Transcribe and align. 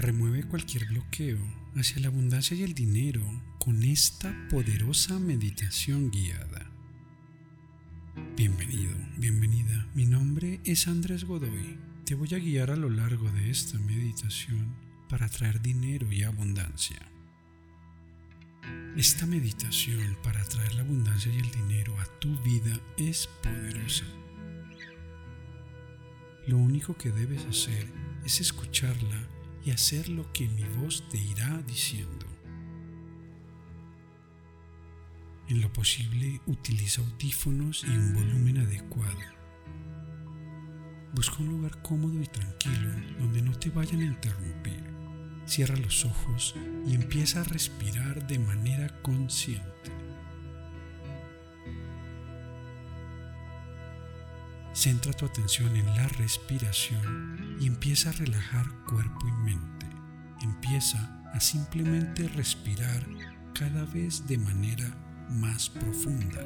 Remueve 0.00 0.44
cualquier 0.44 0.86
bloqueo 0.86 1.36
hacia 1.76 2.00
la 2.00 2.08
abundancia 2.08 2.56
y 2.56 2.62
el 2.62 2.72
dinero 2.72 3.20
con 3.58 3.82
esta 3.84 4.34
poderosa 4.48 5.18
meditación 5.18 6.10
guiada. 6.10 6.70
Bienvenido, 8.34 8.94
bienvenida. 9.18 9.86
Mi 9.94 10.06
nombre 10.06 10.58
es 10.64 10.88
Andrés 10.88 11.24
Godoy. 11.24 11.76
Te 12.06 12.14
voy 12.14 12.32
a 12.32 12.38
guiar 12.38 12.70
a 12.70 12.76
lo 12.76 12.88
largo 12.88 13.30
de 13.30 13.50
esta 13.50 13.78
meditación 13.78 14.74
para 15.10 15.28
traer 15.28 15.60
dinero 15.60 16.10
y 16.10 16.22
abundancia. 16.22 16.96
Esta 18.96 19.26
meditación 19.26 20.16
para 20.22 20.42
traer 20.44 20.76
la 20.76 20.80
abundancia 20.80 21.30
y 21.30 21.36
el 21.36 21.50
dinero 21.50 21.94
a 22.00 22.06
tu 22.20 22.40
vida 22.40 22.80
es 22.96 23.28
poderosa. 23.42 24.06
Lo 26.46 26.56
único 26.56 26.96
que 26.96 27.10
debes 27.10 27.44
hacer 27.44 27.86
es 28.24 28.40
escucharla 28.40 29.28
y 29.64 29.70
hacer 29.70 30.08
lo 30.08 30.32
que 30.32 30.48
mi 30.48 30.64
voz 30.64 31.04
te 31.10 31.18
irá 31.18 31.62
diciendo. 31.66 32.26
En 35.48 35.60
lo 35.60 35.72
posible, 35.72 36.40
utiliza 36.46 37.02
audífonos 37.02 37.84
y 37.84 37.90
un 37.90 38.14
volumen 38.14 38.58
adecuado. 38.58 39.18
Busca 41.12 41.38
un 41.38 41.48
lugar 41.48 41.82
cómodo 41.82 42.22
y 42.22 42.26
tranquilo 42.26 42.90
donde 43.18 43.42
no 43.42 43.58
te 43.58 43.70
vayan 43.70 44.00
a 44.00 44.04
interrumpir. 44.04 44.84
Cierra 45.46 45.76
los 45.76 46.04
ojos 46.04 46.54
y 46.86 46.94
empieza 46.94 47.40
a 47.40 47.44
respirar 47.44 48.26
de 48.28 48.38
manera 48.38 49.02
consciente. 49.02 49.99
Centra 54.80 55.12
tu 55.12 55.26
atención 55.26 55.76
en 55.76 55.84
la 55.94 56.08
respiración 56.08 57.58
y 57.60 57.66
empieza 57.66 58.08
a 58.08 58.12
relajar 58.14 58.66
cuerpo 58.86 59.28
y 59.28 59.32
mente. 59.44 59.86
Empieza 60.40 61.20
a 61.34 61.38
simplemente 61.38 62.26
respirar 62.28 63.06
cada 63.52 63.84
vez 63.84 64.26
de 64.26 64.38
manera 64.38 64.88
más 65.28 65.68
profunda. 65.68 66.42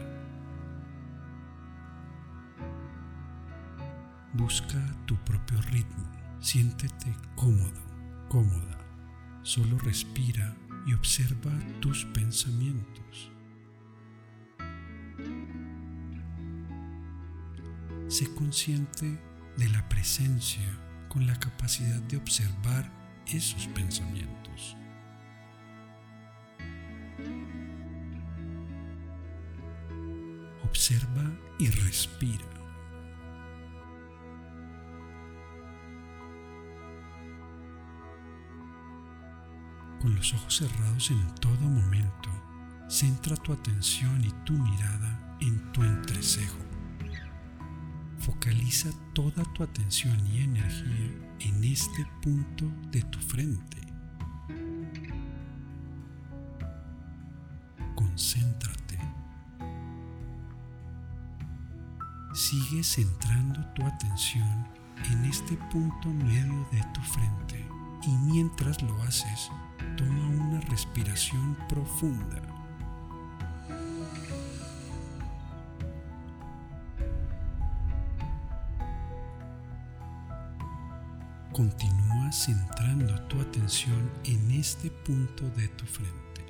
Busca 4.32 4.84
tu 5.06 5.14
propio 5.18 5.62
ritmo. 5.70 6.10
Siéntete 6.40 7.14
cómodo, 7.36 7.80
cómoda. 8.28 8.80
Solo 9.44 9.78
respira 9.78 10.56
y 10.88 10.94
observa 10.94 11.52
tus 11.78 12.04
pensamientos. 12.06 13.30
Sé 18.08 18.32
consciente 18.34 19.18
de 19.56 19.68
la 19.70 19.88
presencia 19.88 20.64
con 21.08 21.26
la 21.26 21.38
capacidad 21.38 22.00
de 22.02 22.16
observar 22.16 22.90
esos 23.26 23.66
pensamientos. 23.68 24.76
Observa 30.64 31.24
y 31.58 31.68
respira. 31.68 32.44
Con 40.00 40.14
los 40.14 40.34
ojos 40.34 40.56
cerrados 40.56 41.10
en 41.10 41.34
todo 41.36 41.60
momento, 41.62 42.28
centra 42.88 43.36
tu 43.36 43.52
atención 43.52 44.22
y 44.22 44.30
tu 44.44 44.52
mirada 44.52 45.38
en 45.40 45.72
tu 45.72 45.82
entrecejo. 45.82 46.63
Focaliza 48.24 48.88
toda 49.12 49.44
tu 49.52 49.62
atención 49.62 50.18
y 50.28 50.44
energía 50.44 51.10
en 51.40 51.62
este 51.62 52.06
punto 52.22 52.64
de 52.90 53.02
tu 53.02 53.18
frente. 53.18 53.76
Concéntrate. 57.94 58.98
Sigue 62.32 62.82
centrando 62.82 63.62
tu 63.74 63.84
atención 63.84 64.68
en 65.12 65.24
este 65.26 65.58
punto 65.70 66.08
medio 66.08 66.66
de 66.72 66.82
tu 66.94 67.02
frente 67.02 67.68
y 68.06 68.10
mientras 68.32 68.80
lo 68.80 69.02
haces, 69.02 69.50
toma 69.98 70.28
una 70.28 70.60
respiración 70.62 71.58
profunda. 71.68 72.53
Continúa 81.54 82.32
centrando 82.32 83.14
tu 83.28 83.40
atención 83.40 84.10
en 84.24 84.50
este 84.50 84.90
punto 84.90 85.48
de 85.50 85.68
tu 85.68 85.84
frente. 85.86 86.44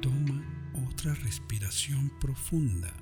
Toma 0.00 0.44
otra 0.88 1.12
respiración 1.14 2.08
profunda. 2.20 2.92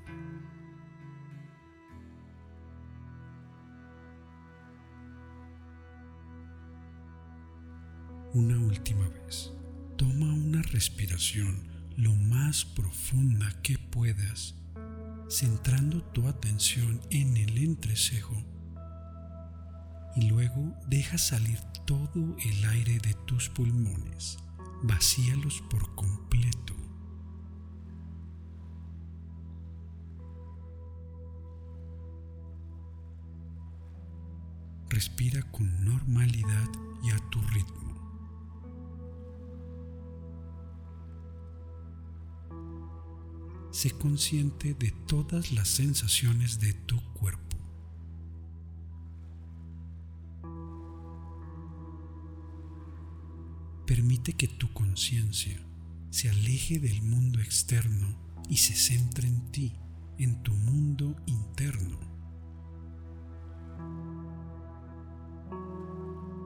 Una 8.33 8.59
última 8.61 9.07
vez. 9.09 9.53
Toma 9.95 10.33
una 10.33 10.63
respiración 10.63 11.67
lo 11.97 12.15
más 12.15 12.65
profunda 12.65 13.47
que 13.61 13.77
puedas 13.77 14.55
centrando 15.29 16.03
tu 16.03 16.27
atención 16.27 17.01
en 17.09 17.37
el 17.37 17.57
entrecejo 17.57 18.35
y 20.15 20.29
luego 20.29 20.73
deja 20.87 21.17
salir 21.17 21.59
todo 21.85 22.35
el 22.43 22.65
aire 22.65 22.99
de 22.99 23.13
tus 23.25 23.49
pulmones, 23.49 24.37
vacíalos 24.83 25.61
por 25.69 25.93
completo. 25.95 26.73
Respira 34.89 35.41
con 35.51 35.83
normalidad 35.83 36.69
y 37.03 37.11
a 37.11 37.17
tu 37.29 37.41
ritmo. 37.41 37.94
Sé 43.75 43.91
consciente 43.91 44.73
de 44.73 44.91
todas 45.05 45.51
las 45.51 45.67
sensaciones 45.67 46.61
de 46.61 46.71
tu 46.71 46.97
cuerpo. 47.11 47.57
Permite 53.85 54.31
que 54.31 54.47
tu 54.47 54.71
conciencia 54.71 55.59
se 56.09 56.29
aleje 56.29 56.79
del 56.79 57.01
mundo 57.01 57.41
externo 57.41 58.15
y 58.49 58.55
se 58.57 58.75
centre 58.75 59.27
en 59.27 59.51
ti, 59.51 59.73
en 60.19 60.41
tu 60.41 60.53
mundo 60.53 61.13
interno. 61.25 61.99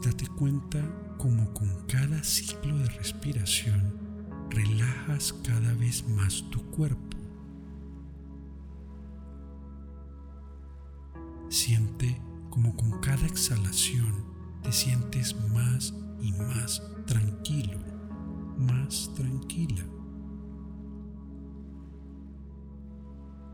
Date 0.01 0.25
cuenta 0.29 1.15
como 1.19 1.53
con 1.53 1.85
cada 1.85 2.23
ciclo 2.23 2.75
de 2.79 2.89
respiración 2.89 4.09
relajas 4.49 5.31
cada 5.43 5.75
vez 5.75 6.09
más 6.09 6.43
tu 6.49 6.59
cuerpo. 6.71 7.08
Siente 11.49 12.21
como 12.51 12.75
con 12.75 12.99
cada 13.01 13.25
exhalación 13.25 14.23
te 14.61 14.71
sientes 14.71 15.35
más 15.49 15.93
y 16.21 16.31
más 16.33 16.83
tranquilo, 17.07 17.79
más 18.57 19.11
tranquila. 19.15 19.83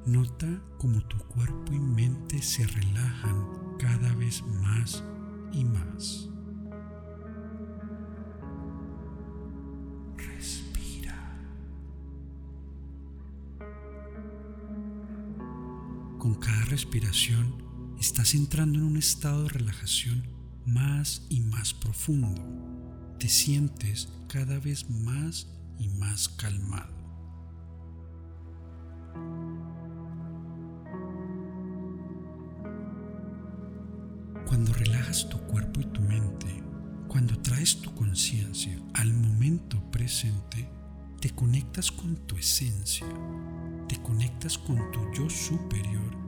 Nota 0.06 0.62
como 0.78 1.02
tu 1.08 1.18
cuerpo 1.20 1.74
y 1.74 1.80
mente 1.80 2.42
se 2.42 2.68
relajan 2.68 3.78
cada 3.80 4.14
vez 4.16 4.44
más 4.62 5.04
y 5.54 5.64
más. 5.64 6.30
Respira. 10.18 11.40
Con 16.20 16.36
cada 16.36 16.66
respiración 16.66 17.65
estás 18.00 18.36
entrando 18.36 18.80
en 18.80 18.86
un 18.86 18.98
estado 18.98 19.44
de 19.44 19.50
relajación 19.50 20.28
más 20.66 21.26
y 21.30 21.42
más 21.42 21.74
profundo. 21.74 22.42
Te 23.20 23.30
sientes 23.30 24.10
cada 24.28 24.60
vez 24.60 24.90
más 24.90 25.48
y 25.80 25.90
más 25.90 26.30
calmado. 26.30 26.94
Cuando 34.48 34.74
relajas 34.74 35.28
tu 35.30 35.40
cuerpo 35.40 35.82
y 35.82 35.86
tu 35.86 36.02
mente, 36.02 36.64
cuando 37.08 37.40
traes 37.40 37.82
tu 37.82 37.94
conciencia 37.96 38.80
al 38.94 39.14
momento 39.14 39.80
presente, 39.92 40.70
te 41.20 41.30
conectas 41.32 41.92
con 41.92 42.16
tu 42.28 42.36
esencia, 42.38 43.08
te 43.88 44.02
conectas 44.02 44.58
con 44.58 44.78
tu 44.92 45.00
yo 45.14 45.30
superior 45.30 46.25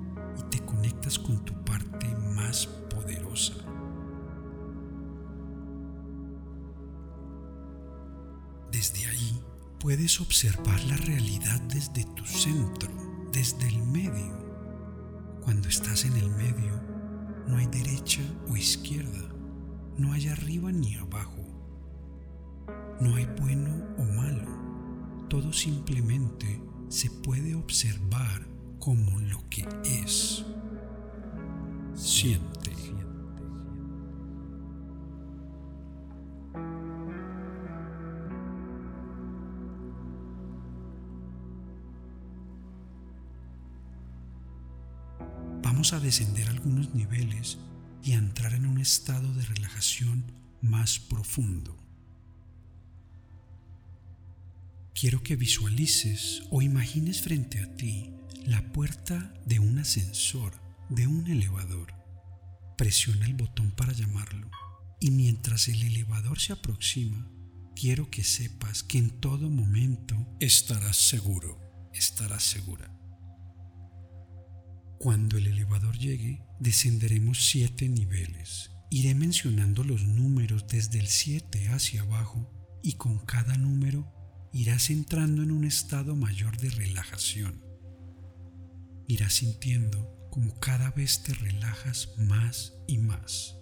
con 1.15 1.45
tu 1.45 1.53
parte 1.63 2.07
más 2.35 2.67
poderosa. 2.89 3.53
Desde 8.71 9.05
ahí 9.05 9.41
puedes 9.79 10.19
observar 10.19 10.83
la 10.85 10.97
realidad 10.97 11.61
desde 11.61 12.03
tu 12.03 12.25
centro, 12.25 12.91
desde 13.31 13.69
el 13.69 13.81
medio. 13.83 14.37
Cuando 15.43 15.69
estás 15.69 16.03
en 16.03 16.17
el 16.17 16.29
medio, 16.31 16.81
no 17.47 17.55
hay 17.55 17.67
derecha 17.67 18.21
o 18.49 18.57
izquierda, 18.57 19.29
no 19.97 20.11
hay 20.11 20.27
arriba 20.27 20.71
ni 20.73 20.95
abajo, 20.95 21.45
no 22.99 23.15
hay 23.15 23.25
bueno 23.39 23.85
o 23.97 24.03
malo, 24.03 25.27
todo 25.29 25.53
simplemente 25.53 26.61
se 26.89 27.09
puede 27.09 27.55
observar 27.55 28.45
como 28.79 29.19
lo 29.21 29.47
que 29.49 29.65
es. 29.85 30.45
Siente. 31.97 32.71
Vamos 45.63 45.93
a 45.93 45.99
descender 45.99 46.47
algunos 46.49 46.93
niveles 46.93 47.57
y 48.03 48.13
a 48.13 48.17
entrar 48.17 48.53
en 48.53 48.67
un 48.67 48.79
estado 48.79 49.33
de 49.33 49.43
relajación 49.45 50.23
más 50.61 50.99
profundo. 50.99 51.75
Quiero 54.93 55.21
que 55.23 55.35
visualices 55.35 56.43
o 56.51 56.61
imagines 56.61 57.21
frente 57.21 57.59
a 57.59 57.75
ti 57.75 58.11
la 58.45 58.71
puerta 58.71 59.33
de 59.45 59.59
un 59.59 59.79
ascensor, 59.79 60.53
de 60.89 61.07
un 61.07 61.27
elevador. 61.27 61.93
Presiona 62.77 63.25
el 63.25 63.33
botón 63.33 63.71
para 63.71 63.93
llamarlo 63.93 64.49
y 64.99 65.11
mientras 65.11 65.67
el 65.67 65.81
elevador 65.83 66.39
se 66.39 66.53
aproxima, 66.53 67.31
quiero 67.75 68.09
que 68.09 68.23
sepas 68.23 68.83
que 68.83 68.97
en 68.97 69.19
todo 69.19 69.49
momento 69.49 70.15
estarás 70.39 70.97
seguro, 70.97 71.89
estarás 71.93 72.43
segura. 72.43 72.93
Cuando 74.99 75.37
el 75.37 75.47
elevador 75.47 75.97
llegue, 75.97 76.43
descenderemos 76.59 77.47
siete 77.47 77.87
niveles. 77.87 78.71
Iré 78.89 79.13
mencionando 79.13 79.83
los 79.83 80.03
números 80.03 80.65
desde 80.67 80.99
el 80.99 81.07
7 81.07 81.69
hacia 81.69 82.01
abajo 82.01 82.79
y 82.81 82.93
con 82.93 83.19
cada 83.19 83.57
número 83.57 84.11
irás 84.53 84.89
entrando 84.89 85.43
en 85.43 85.51
un 85.51 85.65
estado 85.65 86.15
mayor 86.15 86.57
de 86.57 86.69
relajación 86.69 87.67
irás 89.07 89.35
sintiendo 89.35 90.13
como 90.37 90.53
cada 90.59 90.91
vez 90.91 91.23
te 91.23 91.33
relajas 91.33 92.09
más 92.15 92.75
y 92.85 92.99
más. 92.99 93.55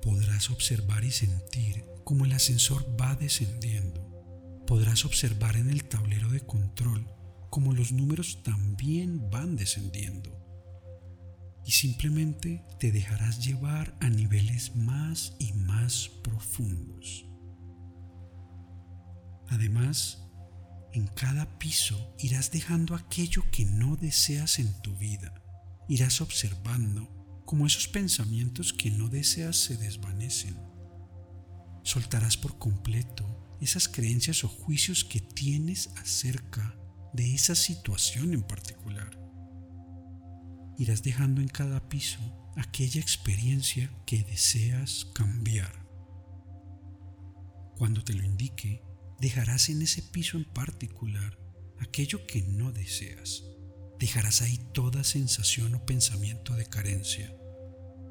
Podrás 0.00 0.48
observar 0.48 1.04
y 1.04 1.10
sentir 1.10 1.84
como 2.04 2.24
el 2.24 2.32
ascensor 2.32 2.86
va 2.98 3.16
descendiendo. 3.16 4.64
Podrás 4.66 5.04
observar 5.04 5.58
en 5.58 5.68
el 5.68 5.84
tablero 5.84 6.30
de 6.30 6.40
control 6.40 7.06
como 7.50 7.74
los 7.74 7.92
números 7.92 8.42
también 8.42 9.28
van 9.28 9.56
descendiendo. 9.56 10.42
Y 11.66 11.72
simplemente 11.72 12.64
te 12.80 12.90
dejarás 12.90 13.44
llevar 13.44 13.94
a 14.00 14.08
niveles 14.08 14.74
más 14.74 15.36
y 15.38 15.52
más 15.52 16.08
profundos. 16.24 17.26
Además, 19.48 20.26
en 20.94 21.08
cada 21.08 21.58
piso 21.58 22.16
irás 22.20 22.52
dejando 22.52 22.94
aquello 22.94 23.42
que 23.52 23.66
no 23.66 23.96
deseas 23.96 24.60
en 24.60 24.72
tu 24.80 24.96
vida. 24.96 25.44
Irás 25.88 26.20
observando 26.20 27.08
cómo 27.46 27.66
esos 27.66 27.88
pensamientos 27.88 28.74
que 28.74 28.90
no 28.90 29.08
deseas 29.08 29.56
se 29.56 29.78
desvanecen. 29.78 30.54
Soltarás 31.82 32.36
por 32.36 32.58
completo 32.58 33.56
esas 33.60 33.88
creencias 33.88 34.44
o 34.44 34.48
juicios 34.48 35.02
que 35.02 35.20
tienes 35.20 35.88
acerca 35.96 36.76
de 37.14 37.34
esa 37.34 37.54
situación 37.54 38.34
en 38.34 38.42
particular. 38.42 39.18
Irás 40.76 41.02
dejando 41.02 41.40
en 41.40 41.48
cada 41.48 41.88
piso 41.88 42.20
aquella 42.56 43.00
experiencia 43.00 43.90
que 44.04 44.22
deseas 44.24 45.06
cambiar. 45.14 45.86
Cuando 47.78 48.04
te 48.04 48.12
lo 48.12 48.24
indique, 48.24 48.82
dejarás 49.20 49.70
en 49.70 49.80
ese 49.80 50.02
piso 50.02 50.36
en 50.36 50.44
particular 50.44 51.38
aquello 51.80 52.26
que 52.26 52.42
no 52.42 52.72
deseas. 52.72 53.44
Dejarás 53.98 54.42
ahí 54.42 54.58
toda 54.72 55.02
sensación 55.04 55.74
o 55.74 55.84
pensamiento 55.84 56.54
de 56.54 56.66
carencia. 56.66 57.34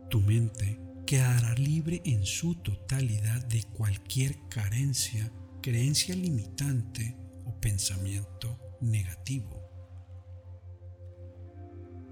Tu 0.09 0.19
mente 0.19 0.79
quedará 1.05 1.53
libre 1.55 2.01
en 2.05 2.25
su 2.25 2.55
totalidad 2.55 3.45
de 3.45 3.63
cualquier 3.63 4.37
carencia, 4.49 5.31
creencia 5.61 6.15
limitante 6.15 7.15
o 7.45 7.59
pensamiento 7.59 8.59
negativo. 8.81 9.63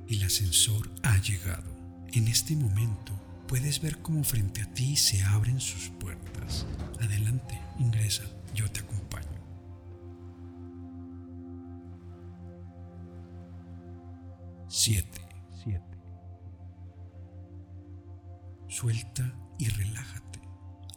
El 0.08 0.24
ascensor 0.24 0.90
ha 1.04 1.18
llegado. 1.22 1.76
En 2.14 2.28
este 2.28 2.56
momento 2.56 3.20
puedes 3.48 3.82
ver 3.82 3.98
cómo 4.02 4.24
frente 4.24 4.62
a 4.62 4.74
ti 4.74 4.96
se 4.96 5.22
abren 5.24 5.60
sus 5.60 5.90
puertas. 5.90 6.66
Adelante, 7.02 7.60
ingresa 7.80 8.24
yo 8.54 8.72
te 8.72 8.80
acompaño. 8.80 9.35
Siete. 14.86 15.20
Siete. 15.64 15.98
Suelta 18.68 19.34
y 19.58 19.68
relájate. 19.70 20.40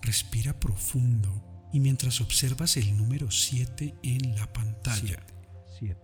Respira 0.03 0.61
profundo 0.61 1.31
y 1.73 1.81
mientras 1.81 2.21
observas 2.21 2.77
el 2.77 2.99
número 2.99 3.31
7 3.31 3.95
en 4.03 4.37
la 4.37 4.53
pantalla. 4.53 5.25
7. 5.79 5.99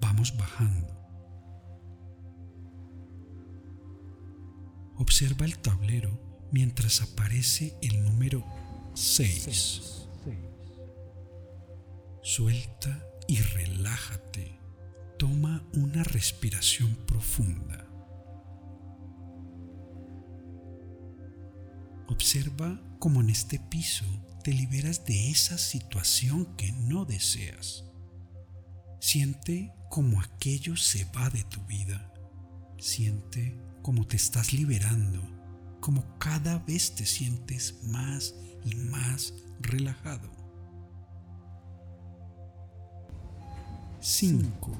Vamos 0.00 0.36
bajando 0.36 0.98
Observa 4.96 5.46
el 5.46 5.56
tablero 5.60 6.18
mientras 6.50 7.00
aparece 7.00 7.76
el 7.80 8.02
número 8.02 8.44
6. 8.94 10.07
Suelta 12.22 13.06
y 13.28 13.40
relájate. 13.40 14.58
Toma 15.18 15.64
una 15.74 16.02
respiración 16.02 16.94
profunda. 17.06 17.86
Observa 22.08 22.80
cómo 22.98 23.20
en 23.20 23.30
este 23.30 23.58
piso 23.58 24.04
te 24.42 24.52
liberas 24.52 25.04
de 25.04 25.30
esa 25.30 25.58
situación 25.58 26.56
que 26.56 26.72
no 26.72 27.04
deseas. 27.04 27.84
Siente 29.00 29.72
como 29.88 30.20
aquello 30.20 30.76
se 30.76 31.04
va 31.16 31.30
de 31.30 31.44
tu 31.44 31.64
vida. 31.66 32.12
Siente 32.78 33.56
como 33.82 34.06
te 34.06 34.16
estás 34.16 34.52
liberando, 34.52 35.22
como 35.80 36.18
cada 36.18 36.58
vez 36.58 36.94
te 36.94 37.06
sientes 37.06 37.82
más 37.84 38.34
y 38.64 38.74
más 38.74 39.34
relajado. 39.60 40.47
5. 44.08 44.72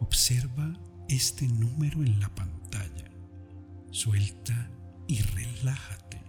Observa 0.00 0.76
este 1.08 1.46
número 1.46 2.02
en 2.02 2.18
la 2.18 2.28
pantalla. 2.34 3.08
Suelta 3.92 4.68
y 5.06 5.22
relájate. 5.22 6.20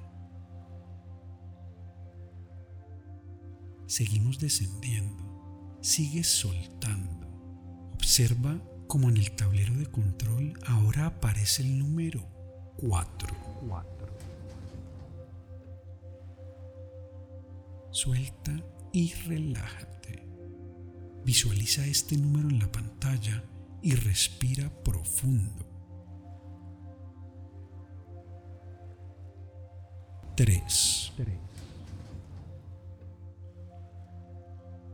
Seguimos 3.88 4.38
descendiendo. 4.38 5.80
Sigue 5.82 6.24
soltando. 6.24 7.28
Observa 7.96 8.62
como 8.86 9.10
en 9.10 9.18
el 9.18 9.32
tablero 9.32 9.74
de 9.74 9.88
control, 9.88 10.54
ahora 10.68 11.08
aparece 11.08 11.64
el 11.64 11.80
número 11.80 12.22
4. 12.78 13.36
Suelta 17.90 18.64
y 18.92 19.14
relájate. 19.28 20.28
Visualiza 21.26 21.86
este 21.86 22.18
número 22.18 22.50
en 22.50 22.60
la 22.60 22.72
pantalla 22.72 23.44
y 23.82 23.96
respira 23.96 24.70
profundo. 24.84 25.68
3. 30.38 31.14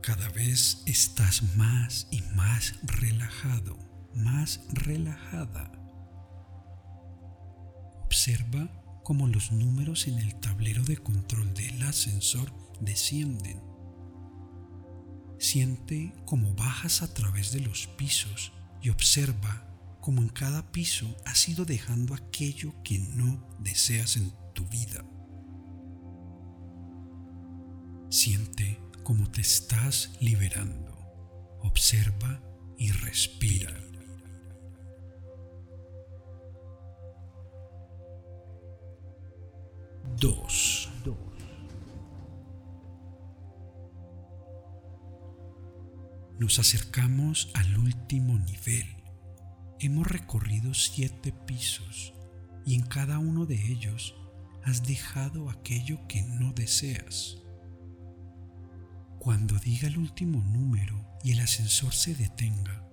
Cada 0.00 0.28
vez 0.30 0.82
estás 0.86 1.42
más 1.56 2.08
y 2.10 2.22
más 2.34 2.74
relajado, 2.82 3.76
más 4.14 4.60
relajada. 4.72 5.70
Observa 8.04 8.70
cómo 9.02 9.26
los 9.28 9.52
números 9.52 10.08
en 10.08 10.18
el 10.18 10.34
tablero 10.36 10.82
de 10.84 10.96
control 10.96 11.52
del 11.52 11.82
ascensor 11.82 12.50
descienden. 12.80 13.73
Siente 15.44 16.14
cómo 16.24 16.54
bajas 16.54 17.02
a 17.02 17.12
través 17.12 17.52
de 17.52 17.60
los 17.60 17.86
pisos 17.86 18.50
y 18.80 18.88
observa 18.88 19.68
cómo 20.00 20.22
en 20.22 20.30
cada 20.30 20.72
piso 20.72 21.14
has 21.26 21.46
ido 21.50 21.66
dejando 21.66 22.14
aquello 22.14 22.72
que 22.82 22.98
no 22.98 23.46
deseas 23.58 24.16
en 24.16 24.32
tu 24.54 24.66
vida. 24.68 25.04
Siente 28.08 28.80
cómo 29.02 29.30
te 29.30 29.42
estás 29.42 30.12
liberando. 30.18 30.96
Observa 31.60 32.42
y 32.78 32.90
respira. 32.92 33.78
Dos. 40.18 40.73
Nos 46.38 46.58
acercamos 46.58 47.48
al 47.54 47.78
último 47.78 48.36
nivel. 48.40 48.86
Hemos 49.78 50.08
recorrido 50.08 50.74
siete 50.74 51.32
pisos 51.32 52.12
y 52.66 52.74
en 52.74 52.82
cada 52.82 53.20
uno 53.20 53.46
de 53.46 53.54
ellos 53.70 54.16
has 54.64 54.82
dejado 54.82 55.48
aquello 55.48 56.00
que 56.08 56.22
no 56.22 56.52
deseas. 56.52 57.38
Cuando 59.20 59.56
diga 59.60 59.86
el 59.86 59.96
último 59.96 60.42
número 60.42 61.06
y 61.22 61.30
el 61.32 61.40
ascensor 61.40 61.94
se 61.94 62.16
detenga, 62.16 62.84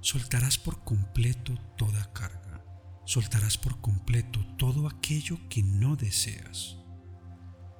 soltarás 0.00 0.56
por 0.56 0.82
completo 0.82 1.58
toda 1.76 2.10
carga, 2.14 2.64
soltarás 3.04 3.58
por 3.58 3.82
completo 3.82 4.46
todo 4.56 4.88
aquello 4.88 5.38
que 5.50 5.62
no 5.62 5.94
deseas. 5.94 6.78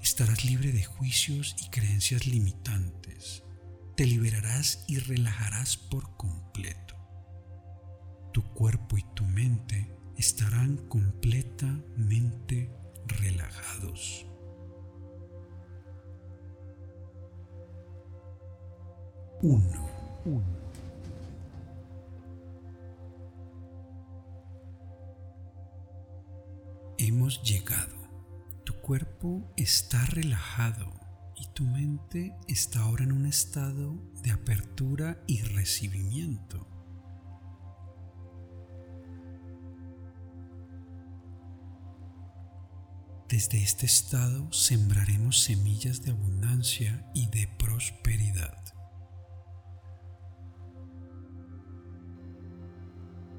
Estarás 0.03 0.45
libre 0.45 0.71
de 0.71 0.85
juicios 0.85 1.57
y 1.65 1.71
creencias 1.71 2.27
limitantes 2.27 3.43
te 3.95 4.07
liberarás 4.07 4.85
y 4.89 4.99
relajarás 4.99 5.77
por 5.77 6.17
completo. 6.17 6.97
Tu 8.33 8.43
cuerpo 8.55 8.99
y 8.99 9.05
tu 9.15 9.25
mente 9.25 9.89
estarán 10.17 10.77
completamente 10.89 12.71
relajados. 13.07 14.27
Uno. 19.43 19.89
Hemos 26.99 27.43
llegado. 27.43 27.95
Tu 28.65 28.75
cuerpo 28.81 29.53
está 29.57 30.05
relajado 30.07 31.04
tu 31.55 31.65
mente 31.65 32.37
está 32.49 32.81
ahora 32.81 33.05
en 33.05 33.13
un 33.13 33.27
estado 33.27 33.95
de 34.25 34.33
apertura 34.33 35.23
y 35.29 35.41
recibimiento. 35.43 36.67
Desde 43.29 43.63
este 43.63 43.87
estado 43.87 44.53
sembraremos 44.53 45.43
semillas 45.43 46.03
de 46.03 46.11
abundancia 46.11 47.09
y 47.15 47.29
de 47.29 47.49
prosperidad. 47.57 48.59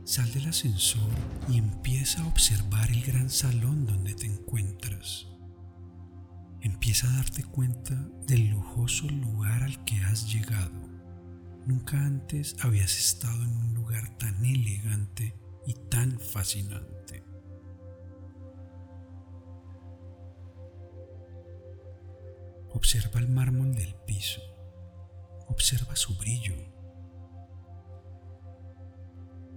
Sal 0.05 0.31
del 0.31 0.47
ascensor 0.47 1.09
y 1.49 1.57
empieza 1.57 2.21
a 2.21 2.27
observar 2.27 2.89
el 2.91 3.03
gran 3.03 3.29
salón 3.29 3.85
donde 3.85 4.13
te 4.13 4.27
encuentras 4.27 5.27
empieza 6.65 7.07
a 7.07 7.17
darte 7.17 7.43
cuenta 7.43 7.93
del 8.25 8.49
lujoso 8.49 9.07
lugar 9.07 9.61
al 9.61 9.85
que 9.85 9.97
has 9.97 10.33
llegado. 10.33 10.71
Nunca 11.67 12.03
antes 12.03 12.55
habías 12.59 12.97
estado 12.97 13.43
en 13.43 13.55
un 13.55 13.73
lugar 13.75 14.17
tan 14.17 14.43
elegante 14.43 15.35
y 15.67 15.73
tan 15.73 16.19
fascinante. 16.19 17.23
Observa 22.71 23.19
el 23.19 23.29
mármol 23.29 23.75
del 23.75 23.93
piso. 24.07 24.41
Observa 25.47 25.95
su 25.95 26.17
brillo. 26.17 26.55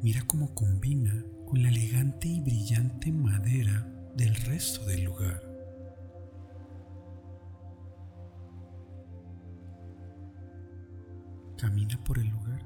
Mira 0.03 0.23
cómo 0.27 0.55
combina 0.55 1.25
con 1.47 1.63
la 1.63 1.71
elegante 1.71 2.29
y 2.29 2.41
brillante 2.41 3.11
madera 3.11 3.87
del 4.15 4.37
resto 4.37 4.85
del 4.85 5.05
lugar. 5.05 5.48
Camina 11.59 12.03
por 12.05 12.19
el 12.19 12.29
lugar. 12.29 12.65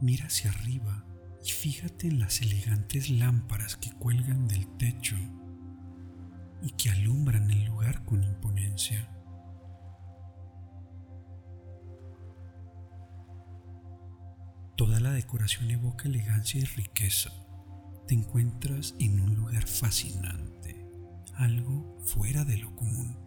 Mira 0.00 0.26
hacia 0.26 0.50
arriba 0.50 1.04
y 1.44 1.50
fíjate 1.50 2.08
en 2.08 2.20
las 2.20 2.40
elegantes 2.40 3.10
lámparas 3.10 3.76
que 3.76 3.92
cuelgan 3.92 4.48
del 4.48 4.66
techo 4.78 5.16
y 6.62 6.70
que 6.72 6.90
alumbran 6.90 7.50
el 7.50 7.66
lugar 7.66 8.02
con 8.04 8.24
imponencia. 8.24 9.08
Toda 14.76 15.00
la 15.00 15.12
decoración 15.12 15.70
evoca 15.70 16.08
elegancia 16.08 16.60
y 16.60 16.64
riqueza. 16.64 17.30
Te 18.08 18.14
encuentras 18.14 18.94
en 18.98 19.20
un 19.20 19.36
lugar 19.36 19.66
fascinante, 19.66 20.88
algo 21.34 21.98
fuera 22.06 22.44
de 22.44 22.56
lo 22.56 22.74
común. 22.74 23.21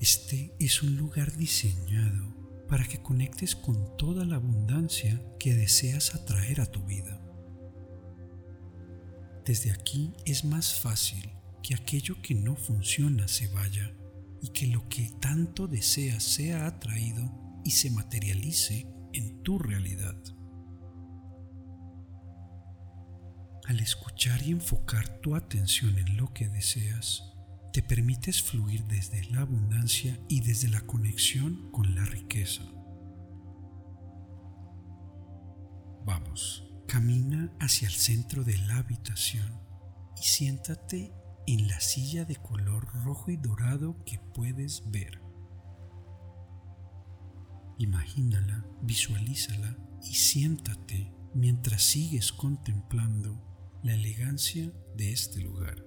Este 0.00 0.54
es 0.58 0.82
un 0.82 0.96
lugar 0.96 1.36
diseñado 1.36 2.36
para 2.68 2.84
que 2.84 3.02
conectes 3.02 3.56
con 3.56 3.96
toda 3.96 4.24
la 4.24 4.36
abundancia 4.36 5.22
que 5.38 5.54
deseas 5.54 6.14
atraer 6.14 6.60
a 6.60 6.66
tu 6.66 6.84
vida. 6.84 7.22
Desde 9.44 9.70
aquí 9.70 10.12
es 10.24 10.44
más 10.44 10.80
fácil 10.80 11.30
que 11.62 11.74
aquello 11.74 12.20
que 12.20 12.34
no 12.34 12.56
funciona 12.56 13.28
se 13.28 13.48
vaya 13.48 13.94
y 14.42 14.48
que 14.48 14.66
lo 14.66 14.88
que 14.88 15.10
tanto 15.20 15.66
deseas 15.66 16.22
sea 16.22 16.66
atraído 16.66 17.32
y 17.64 17.70
se 17.70 17.90
materialice 17.90 18.86
en 19.12 19.42
tu 19.42 19.58
realidad. 19.58 20.16
Al 23.64 23.80
escuchar 23.80 24.42
y 24.42 24.50
enfocar 24.50 25.20
tu 25.20 25.34
atención 25.34 25.98
en 25.98 26.16
lo 26.16 26.32
que 26.32 26.48
deseas, 26.48 27.35
te 27.76 27.82
permites 27.82 28.42
fluir 28.42 28.86
desde 28.86 29.22
la 29.24 29.42
abundancia 29.42 30.18
y 30.30 30.40
desde 30.40 30.68
la 30.68 30.80
conexión 30.80 31.70
con 31.72 31.94
la 31.94 32.06
riqueza. 32.06 32.62
Vamos, 36.06 36.64
camina 36.88 37.54
hacia 37.60 37.86
el 37.86 37.92
centro 37.92 38.44
de 38.44 38.56
la 38.60 38.78
habitación 38.78 39.60
y 40.18 40.22
siéntate 40.22 41.12
en 41.46 41.68
la 41.68 41.78
silla 41.80 42.24
de 42.24 42.36
color 42.36 42.88
rojo 43.04 43.30
y 43.30 43.36
dorado 43.36 44.02
que 44.06 44.20
puedes 44.32 44.90
ver. 44.90 45.20
Imagínala, 47.76 48.64
visualízala 48.80 49.76
y 50.02 50.14
siéntate 50.14 51.12
mientras 51.34 51.82
sigues 51.82 52.32
contemplando 52.32 53.78
la 53.82 53.92
elegancia 53.92 54.72
de 54.96 55.12
este 55.12 55.42
lugar. 55.42 55.85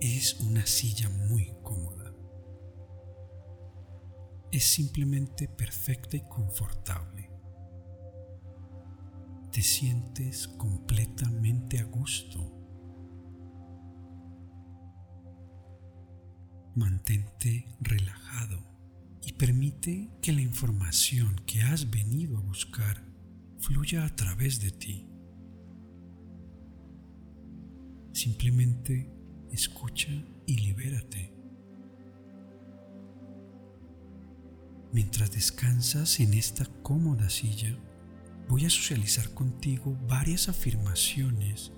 Es 0.00 0.40
una 0.40 0.64
silla 0.66 1.08
muy 1.10 1.52
cómoda. 1.62 2.14
Es 4.50 4.64
simplemente 4.64 5.46
perfecta 5.46 6.16
y 6.16 6.22
confortable. 6.22 7.30
Te 9.52 9.62
sientes 9.62 10.48
completamente 10.48 11.78
a 11.78 11.84
gusto. 11.84 12.56
Mantente 16.74 17.76
relajado 17.80 18.70
y 19.22 19.34
permite 19.34 20.10
que 20.22 20.32
la 20.32 20.40
información 20.40 21.36
que 21.46 21.62
has 21.62 21.90
venido 21.90 22.38
a 22.38 22.42
buscar 22.42 23.04
fluya 23.58 24.06
a 24.06 24.16
través 24.16 24.60
de 24.60 24.70
ti. 24.70 25.06
Simplemente 28.12 29.19
escucha 29.52 30.10
y 30.46 30.56
libérate. 30.58 31.32
Mientras 34.92 35.30
descansas 35.30 36.18
en 36.18 36.34
esta 36.34 36.66
cómoda 36.82 37.30
silla, 37.30 37.76
voy 38.48 38.64
a 38.64 38.70
socializar 38.70 39.30
contigo 39.34 39.96
varias 40.08 40.48
afirmaciones 40.48 41.72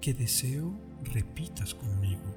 que 0.00 0.14
deseo 0.14 0.76
repitas 1.04 1.74
conmigo. 1.74 2.34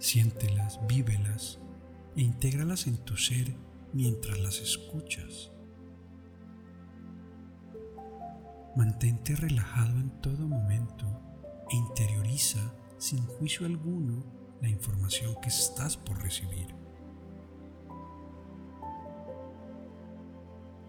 Siéntelas, 0.00 0.80
vívelas 0.88 1.60
e 2.16 2.22
intégralas 2.22 2.88
en 2.88 2.96
tu 2.98 3.16
ser 3.16 3.54
mientras 3.92 4.38
las 4.40 4.58
escuchas. 4.58 5.53
Mantente 8.76 9.36
relajado 9.36 10.00
en 10.00 10.10
todo 10.20 10.48
momento 10.48 11.06
e 11.70 11.76
interioriza 11.76 12.74
sin 12.98 13.24
juicio 13.24 13.66
alguno 13.66 14.24
la 14.60 14.68
información 14.68 15.36
que 15.40 15.48
estás 15.48 15.96
por 15.96 16.20
recibir. 16.20 16.74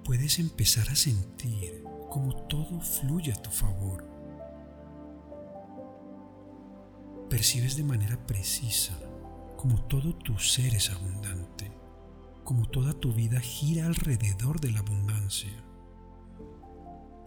Puedes 0.04 0.40
empezar 0.40 0.90
a 0.90 0.96
sentir 0.96 1.84
cómo 2.10 2.34
todo 2.48 2.82
fluye 2.82 3.32
a 3.32 3.42
tu 3.42 3.52
favor. 3.52 4.04
Percibes 7.30 7.76
de 7.76 7.84
manera 7.84 8.18
precisa 8.26 8.98
como 9.58 9.82
todo 9.84 10.16
tu 10.16 10.40
ser 10.40 10.74
es 10.74 10.90
abundante, 10.90 11.72
como 12.44 12.68
toda 12.68 12.94
tu 12.94 13.14
vida 13.14 13.40
gira 13.40 13.86
alrededor 13.86 14.60
de 14.60 14.72
la 14.72 14.80
abundancia 14.80 15.65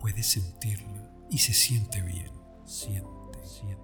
puedes 0.01 0.27
sentirla 0.27 1.11
y 1.31 1.39
se 1.39 1.53
siente 1.53 2.01
bien. 2.03 2.31
Siente, 2.65 3.45
siente, 3.45 3.83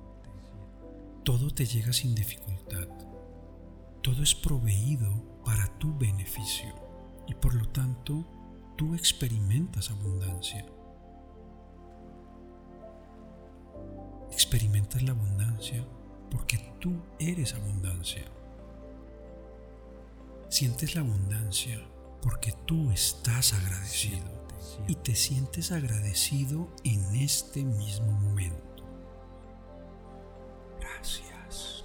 Todo 1.25 1.51
te 1.51 1.65
llega 1.67 1.93
sin 1.93 2.15
dificultad. 2.15 2.89
Todo 4.03 4.23
es 4.23 4.35
proveído 4.35 5.41
para 5.45 5.67
tu 5.79 5.97
beneficio 5.97 6.75
y 7.27 7.35
por 7.35 7.55
lo 7.55 7.69
tanto 7.69 8.25
tú 8.77 8.95
experimentas 8.95 9.91
abundancia. 9.91 10.67
Experimentas 14.31 15.03
la 15.03 15.13
abundancia 15.13 15.85
porque 16.31 16.59
tú 16.81 17.01
eres 17.19 17.55
abundancia. 17.55 18.25
Sientes 20.51 20.95
la 20.95 21.01
abundancia 21.01 21.81
porque 22.21 22.53
tú 22.67 22.91
estás 22.91 23.55
agradecido 23.55 24.44
y 24.87 24.97
te 24.97 25.15
sientes 25.15 25.73
agradecido 25.73 26.69
en 26.85 27.15
este 27.17 27.63
mismo 27.65 28.13
momento. 28.13 28.85
Gracias. 30.81 31.85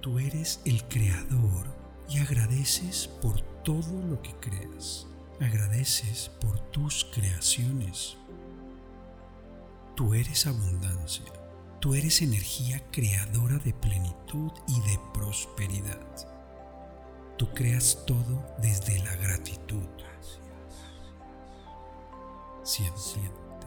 Tú 0.00 0.18
eres 0.18 0.60
el 0.64 0.84
creador 0.84 1.66
y 2.08 2.18
agradeces 2.18 3.08
por 3.08 3.40
todo 3.62 4.02
lo 4.06 4.20
que 4.22 4.34
creas. 4.40 5.06
Agradeces 5.40 6.30
por 6.40 6.60
tus 6.70 7.06
creaciones. 7.12 8.16
Tú 9.96 10.14
eres 10.14 10.46
abundancia. 10.46 11.24
Tú 11.80 11.94
eres 11.94 12.22
energía 12.22 12.82
creadora 12.90 13.58
de 13.58 13.72
plenitud 13.74 14.52
y 14.68 14.80
de 14.80 14.98
prosperidad. 15.12 16.33
Tú 17.36 17.52
creas 17.52 17.98
todo 18.06 18.44
desde 18.58 18.98
la 19.00 19.16
gratitud. 19.16 19.88
Siente, 22.62 22.98
siente, 22.98 23.66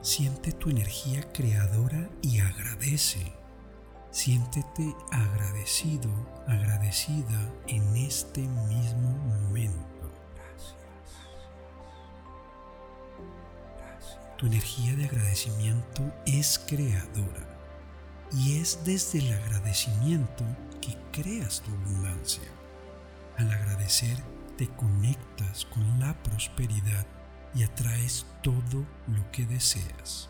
siente 0.00 0.52
tu 0.52 0.70
energía 0.70 1.30
creadora 1.32 2.08
y 2.22 2.40
agradece. 2.40 3.32
Siéntete 4.10 4.94
agradecido, 5.12 6.10
agradecida 6.46 7.52
en 7.66 7.96
este 7.96 8.40
mismo 8.40 9.10
momento. 9.10 10.10
Tu 14.36 14.46
energía 14.46 14.96
de 14.96 15.04
agradecimiento 15.04 16.02
es 16.24 16.58
creadora 16.58 17.46
y 18.32 18.58
es 18.58 18.78
desde 18.84 19.18
el 19.18 19.34
agradecimiento 19.34 20.44
que 20.80 20.96
creas 21.12 21.60
tu 21.60 21.70
abundancia. 21.72 22.59
Al 23.40 23.50
agradecer, 23.52 24.18
te 24.58 24.68
conectas 24.68 25.64
con 25.64 25.98
la 25.98 26.22
prosperidad 26.22 27.06
y 27.54 27.62
atraes 27.62 28.26
todo 28.42 28.86
lo 29.06 29.30
que 29.32 29.46
deseas. 29.46 30.28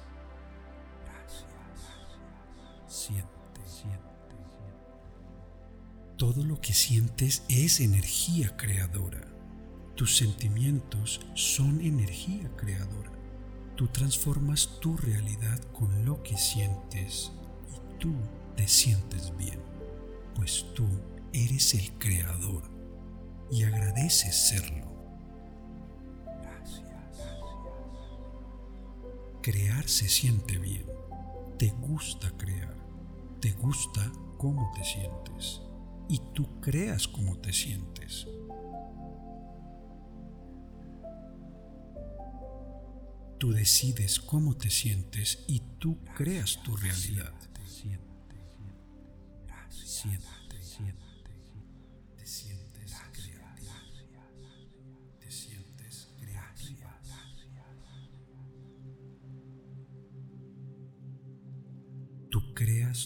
Siente, 2.87 3.66
siente, 3.66 3.99
Todo 6.16 6.44
lo 6.44 6.61
que 6.61 6.73
sientes 6.73 7.42
es 7.49 7.81
energía 7.81 8.57
creadora. 8.57 9.27
Tus 9.96 10.16
sentimientos 10.16 11.20
son 11.35 11.81
energía 11.81 12.49
creadora. 12.57 13.11
Tú 13.75 13.88
transformas 13.88 14.79
tu 14.81 14.96
realidad 14.96 15.59
con 15.73 16.05
lo 16.05 16.23
que 16.23 16.37
sientes 16.37 17.33
y 17.75 17.99
tú 17.99 18.14
te 18.55 18.68
sientes 18.68 19.37
bien, 19.37 19.59
pues 20.37 20.64
tú 20.77 20.87
eres 21.33 21.75
el 21.75 21.90
creador 21.99 22.80
y 23.51 23.65
agradeces 23.65 24.35
serlo. 24.35 24.87
Gracias. 26.43 26.85
Crear 29.43 29.89
se 29.89 30.09
siente 30.09 30.59
bien. 30.59 30.87
Te 31.59 31.71
gusta 31.71 32.31
crear. 32.37 32.75
Te 33.41 33.53
gusta 33.53 34.13
cómo 34.39 34.73
te 34.75 34.85
sientes. 34.85 35.61
Y 36.09 36.21
tú 36.35 36.61
creas 36.61 37.07
cómo 37.09 37.37
te 37.39 37.53
sientes. 37.53 38.27
Tú 43.39 43.53
decides 43.53 44.21
cómo 44.21 44.57
te 44.57 44.69
sientes 44.69 45.45
y 45.47 45.61
tú 45.79 45.99
creas 46.15 46.63
tu 46.63 46.77
realidad. 46.77 47.33
Siente, 47.65 48.37
siente, 49.71 50.63
siente. 50.63 51.10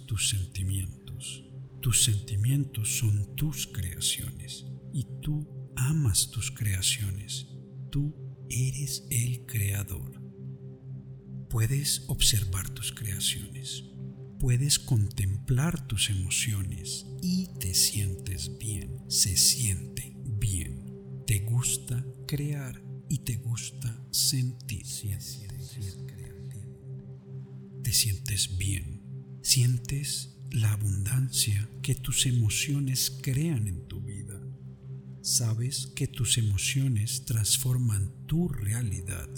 Tus 0.06 0.30
sentimientos. 0.30 1.44
Tus 1.80 2.04
sentimientos 2.04 2.96
son 2.96 3.36
tus 3.36 3.66
creaciones 3.66 4.64
y 4.92 5.06
tú 5.20 5.46
amas 5.76 6.30
tus 6.30 6.50
creaciones. 6.50 7.48
Tú 7.90 8.14
eres 8.48 9.06
el 9.10 9.44
creador. 9.44 10.22
Puedes 11.50 12.04
observar 12.08 12.70
tus 12.70 12.92
creaciones. 12.92 13.84
Puedes 14.40 14.78
contemplar 14.78 15.86
tus 15.86 16.08
emociones 16.08 17.06
y 17.20 17.48
te 17.60 17.74
sientes 17.74 18.56
bien. 18.58 18.98
Se 19.08 19.36
siente 19.36 20.16
bien. 20.24 21.22
Te 21.26 21.40
gusta 21.40 22.04
crear 22.26 22.82
y 23.10 23.18
te 23.18 23.36
gusta 23.36 24.02
sentir. 24.10 24.84
Te 27.82 27.92
sientes 27.92 28.56
bien 28.56 28.93
sientes 29.44 30.38
la 30.52 30.72
abundancia 30.72 31.68
que 31.82 31.94
tus 31.94 32.24
emociones 32.24 33.14
crean 33.22 33.68
en 33.68 33.86
tu 33.86 34.00
vida. 34.00 34.40
Sabes 35.20 35.86
que 35.94 36.06
tus 36.06 36.38
emociones 36.38 37.26
transforman 37.26 38.10
tu 38.26 38.48
realidad 38.48 39.28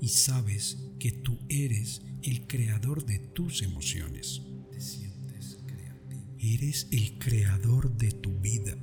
y 0.00 0.08
sabes 0.08 0.90
que 0.98 1.12
tú 1.12 1.38
eres 1.48 2.02
el 2.22 2.48
creador 2.48 3.06
de 3.06 3.20
tus 3.20 3.62
emociones. 3.62 4.42
Te 4.72 4.80
sientes 4.80 5.58
creativo. 5.64 6.36
Eres 6.40 6.88
el 6.90 7.16
creador 7.18 7.96
de 7.96 8.10
tu 8.10 8.36
vida. 8.40 8.76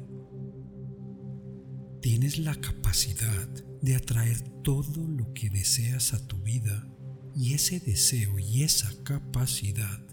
Tienes 2.02 2.40
la 2.40 2.56
capacidad 2.56 3.50
de 3.82 3.96
atraer 3.96 4.40
todo 4.64 5.06
lo 5.06 5.34
que 5.34 5.50
deseas 5.50 6.14
a 6.14 6.26
tu 6.28 6.38
vida 6.38 6.88
y 7.36 7.56
ese 7.56 7.82
deseo 7.82 8.40
y 8.40 8.64
esa 8.64 8.90
capacidad 9.04 10.11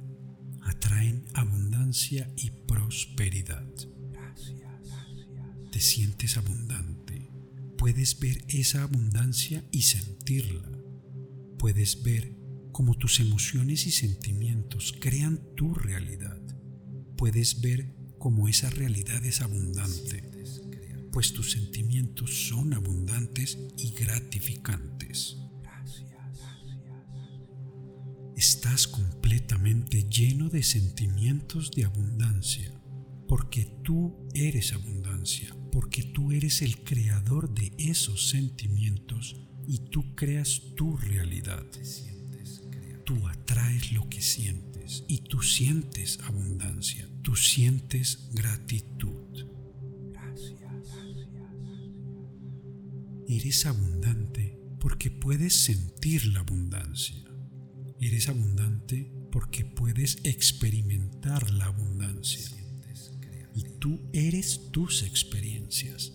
atraen 0.68 1.24
abundancia 1.35 2.31
y 2.37 2.50
prosperidad. 2.50 3.66
Te 5.72 5.81
sientes 5.81 6.37
abundante. 6.37 7.31
Puedes 7.76 8.18
ver 8.18 8.44
esa 8.48 8.83
abundancia 8.83 9.64
y 9.70 9.83
sentirla. 9.83 10.68
Puedes 11.59 12.02
ver 12.02 12.37
cómo 12.72 12.94
tus 12.94 13.20
emociones 13.20 13.87
y 13.87 13.90
sentimientos 13.90 14.94
crean 15.00 15.40
tu 15.57 15.74
realidad. 15.74 16.40
Puedes 17.16 17.61
ver 17.61 17.94
cómo 18.18 18.48
esa 18.48 18.70
realidad 18.70 19.24
es 19.24 19.40
abundante, 19.40 20.22
pues 21.12 21.33
tus 21.33 21.52
sentimientos 21.52 22.48
son 22.48 22.74
abundantes 22.74 23.59
y 23.76 23.90
gratificantes. 23.90 25.37
Estás 28.38 28.87
completamente 28.87 30.05
lleno 30.05 30.48
de 30.48 30.62
sentimientos 30.62 31.72
de 31.72 31.87
abundancia, 31.87 32.72
porque 33.27 33.64
tú 33.83 34.14
eres 34.33 34.72
abundancia, 34.72 35.57
porque 35.72 36.05
tú 36.05 36.31
eres 36.31 36.62
el 36.62 36.85
creador 36.85 37.53
de 37.53 37.72
esos 37.79 38.29
sentimientos 38.29 39.35
y 39.66 39.81
tú 39.90 40.14
creas 40.14 40.62
tu 40.77 40.96
realidad. 40.96 41.66
Tú 43.05 43.27
atraes 43.27 43.90
lo 43.90 44.09
que 44.09 44.22
sientes 44.22 45.03
y 45.09 45.22
tú 45.22 45.42
sientes 45.42 46.20
abundancia, 46.20 47.09
tú 47.22 47.35
sientes 47.35 48.29
gratitud. 48.35 49.48
Eres 53.27 53.66
abundante 53.66 54.61
porque 54.79 55.11
puedes 55.11 55.55
sentir 55.55 56.24
la 56.27 56.38
abundancia. 56.38 57.27
Eres 58.00 58.28
abundante 58.28 59.11
porque 59.32 59.64
puedes 59.64 60.18
experimentar 60.24 61.50
la 61.50 61.66
abundancia. 61.66 62.50
Y 63.54 63.64
tú 63.80 64.00
eres 64.12 64.70
tus 64.70 65.02
experiencias. 65.02 66.12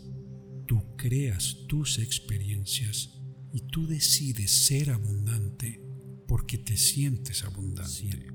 Tú 0.65 0.95
creas 0.95 1.57
tus 1.67 1.99
experiencias 1.99 3.19
y 3.51 3.61
tú 3.61 3.85
decides 3.85 4.51
ser 4.51 4.91
abundante 4.91 5.81
porque 6.27 6.57
te 6.57 6.77
sientes 6.77 7.43
abundante. 7.43 8.31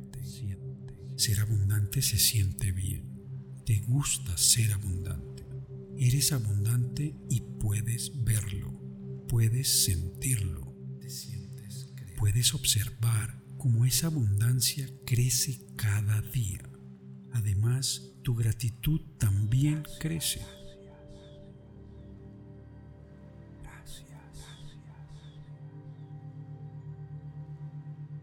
Ser 1.17 1.41
abundante 1.41 2.03
se 2.03 2.19
siente 2.19 2.71
bien. 2.71 3.19
Te 3.65 3.81
gusta 3.81 4.37
ser 4.37 4.73
abundante. 4.73 5.45
Eres 5.97 6.33
abundante 6.33 7.17
y 7.29 7.41
puedes 7.59 8.13
verlo. 8.25 8.73
Puedes 9.27 9.69
sentirlo. 9.69 10.77
Puedes 12.19 12.53
observar 12.53 13.41
cómo 13.59 13.87
esa 13.87 14.09
abundancia 14.09 14.89
crece 15.07 15.65
cada 15.77 16.21
día. 16.21 16.69
Además, 17.33 18.11
tu 18.25 18.35
gratitud 18.35 19.01
también 19.19 19.85
crece. 20.01 20.41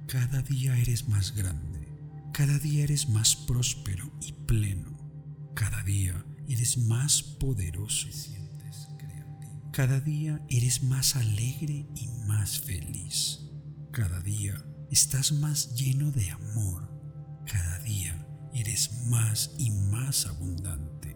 Cada 0.07 0.41
día 0.41 0.77
eres 0.77 1.07
más 1.07 1.33
grande, 1.33 1.87
cada 2.33 2.59
día 2.59 2.83
eres 2.83 3.07
más 3.09 3.35
próspero 3.35 4.11
y 4.21 4.33
pleno, 4.33 4.97
cada 5.55 5.83
día 5.83 6.25
eres 6.47 6.77
más 6.77 7.23
poderoso, 7.23 8.07
cada 9.71 9.99
día 9.99 10.41
eres 10.49 10.83
más 10.83 11.15
alegre 11.15 11.87
y 11.95 12.07
más 12.27 12.59
feliz, 12.61 13.44
cada 13.95 14.19
día 14.19 14.61
estás 14.91 15.31
más 15.31 15.73
lleno 15.73 16.11
de 16.11 16.29
amor, 16.29 16.91
cada 17.45 17.79
día 17.79 18.27
eres 18.53 18.91
más 19.05 19.55
y 19.57 19.71
más 19.71 20.25
abundante, 20.25 21.15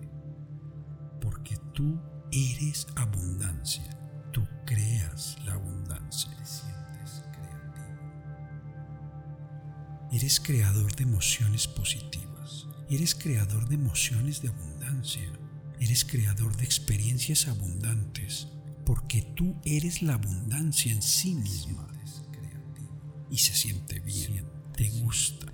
porque 1.20 1.58
tú 1.74 2.00
eres 2.32 2.88
abundancia, 2.96 3.84
tú 4.32 4.48
creas 4.66 5.38
la 5.44 5.56
abundancia. 5.56 6.32
Eres 10.12 10.40
creador 10.40 10.96
de 10.96 11.04
emociones 11.04 11.68
positivas. 11.68 12.66
Eres 12.90 13.14
creador 13.14 13.70
de 13.70 13.76
emociones 13.76 14.42
de 14.42 14.50
abundancia. 14.50 15.32
Eres 15.80 16.04
creador 16.04 16.56
de 16.58 16.64
experiencias 16.64 17.48
abundantes 17.48 18.48
porque 18.88 19.22
tú 19.22 19.56
eres 19.66 20.02
la 20.02 20.16
abundancia 20.16 20.92
en 20.92 21.04
sí 21.04 21.36
misma. 21.36 21.88
Y 23.30 23.38
se 23.38 23.54
siente 23.54 24.00
bien, 24.00 24.46
te 24.76 24.90
gusta. 25.02 25.52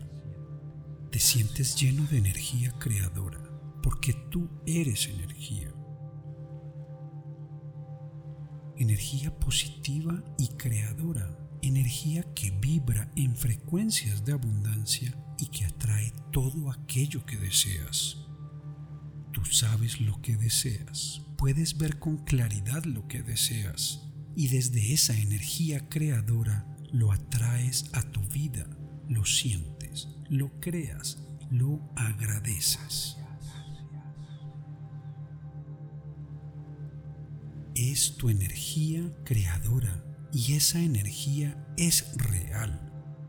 Te 1.11 1.19
sientes 1.19 1.75
lleno 1.75 2.03
de 2.07 2.17
energía 2.17 2.71
creadora 2.79 3.41
porque 3.81 4.13
tú 4.29 4.49
eres 4.65 5.07
energía. 5.07 5.71
Energía 8.77 9.33
positiva 9.39 10.23
y 10.37 10.49
creadora 10.49 11.45
energía 11.67 12.23
que 12.33 12.51
vibra 12.51 13.11
en 13.15 13.35
frecuencias 13.35 14.23
de 14.25 14.33
abundancia 14.33 15.15
y 15.39 15.47
que 15.47 15.65
atrae 15.65 16.13
todo 16.31 16.71
aquello 16.71 17.25
que 17.25 17.37
deseas. 17.37 18.17
Tú 19.31 19.43
sabes 19.45 19.99
lo 19.99 20.21
que 20.21 20.37
deseas, 20.37 21.21
puedes 21.37 21.77
ver 21.77 21.99
con 21.99 22.17
claridad 22.17 22.85
lo 22.85 23.07
que 23.07 23.21
deseas 23.21 24.01
y 24.35 24.47
desde 24.47 24.93
esa 24.93 25.17
energía 25.17 25.89
creadora 25.89 26.74
lo 26.91 27.11
atraes 27.11 27.89
a 27.93 28.01
tu 28.01 28.21
vida, 28.21 28.65
lo 29.07 29.25
sientes, 29.25 30.09
lo 30.29 30.59
creas, 30.59 31.17
lo 31.49 31.79
agradeces. 31.95 33.17
Es 37.75 38.15
tu 38.17 38.29
energía 38.29 39.11
creadora 39.25 40.03
y 40.31 40.53
esa 40.53 40.79
energía 40.79 41.65
es 41.77 42.15
real 42.17 42.81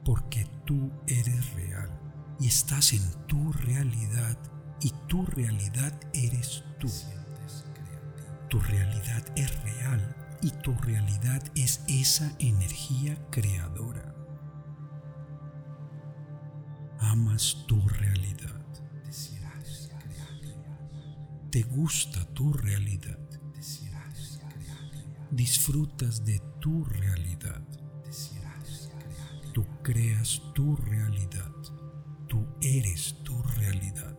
porque 0.04 0.46
tú 0.64 0.92
eres 1.08 1.52
real 1.54 1.90
y 2.38 2.46
estás 2.46 2.92
en 2.92 3.02
tu 3.26 3.52
realidad 3.52 4.38
y 4.80 4.92
tu 5.08 5.26
realidad 5.26 5.92
eres 6.12 6.62
tú. 6.78 6.88
Tu 8.48 8.60
realidad 8.60 9.24
es 9.34 9.62
real 9.62 10.25
y 10.46 10.50
tu 10.62 10.72
realidad 10.74 11.42
es 11.54 11.82
esa 11.88 12.34
energía 12.38 13.18
creadora. 13.30 14.14
Amas 17.00 17.64
tu 17.66 17.80
realidad. 17.88 18.64
Te 21.50 21.62
gusta 21.64 22.24
tu 22.32 22.52
realidad 22.52 23.18
disfrutas 25.36 26.24
de 26.24 26.40
tu 26.60 26.84
realidad. 26.84 27.62
Tú 29.52 29.66
creas 29.82 30.42
tu 30.54 30.76
realidad. 30.76 31.52
Tú 32.26 32.46
eres 32.60 33.16
tu 33.22 33.42
realidad. 33.42 34.16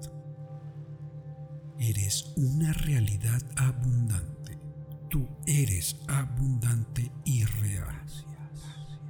Eres 1.79 2.33
una 2.35 2.73
realidad 2.73 3.41
abundante. 3.55 4.36
Tú 5.09 5.27
eres 5.45 5.97
abundante 6.07 7.11
y 7.23 7.45
real. 7.45 7.95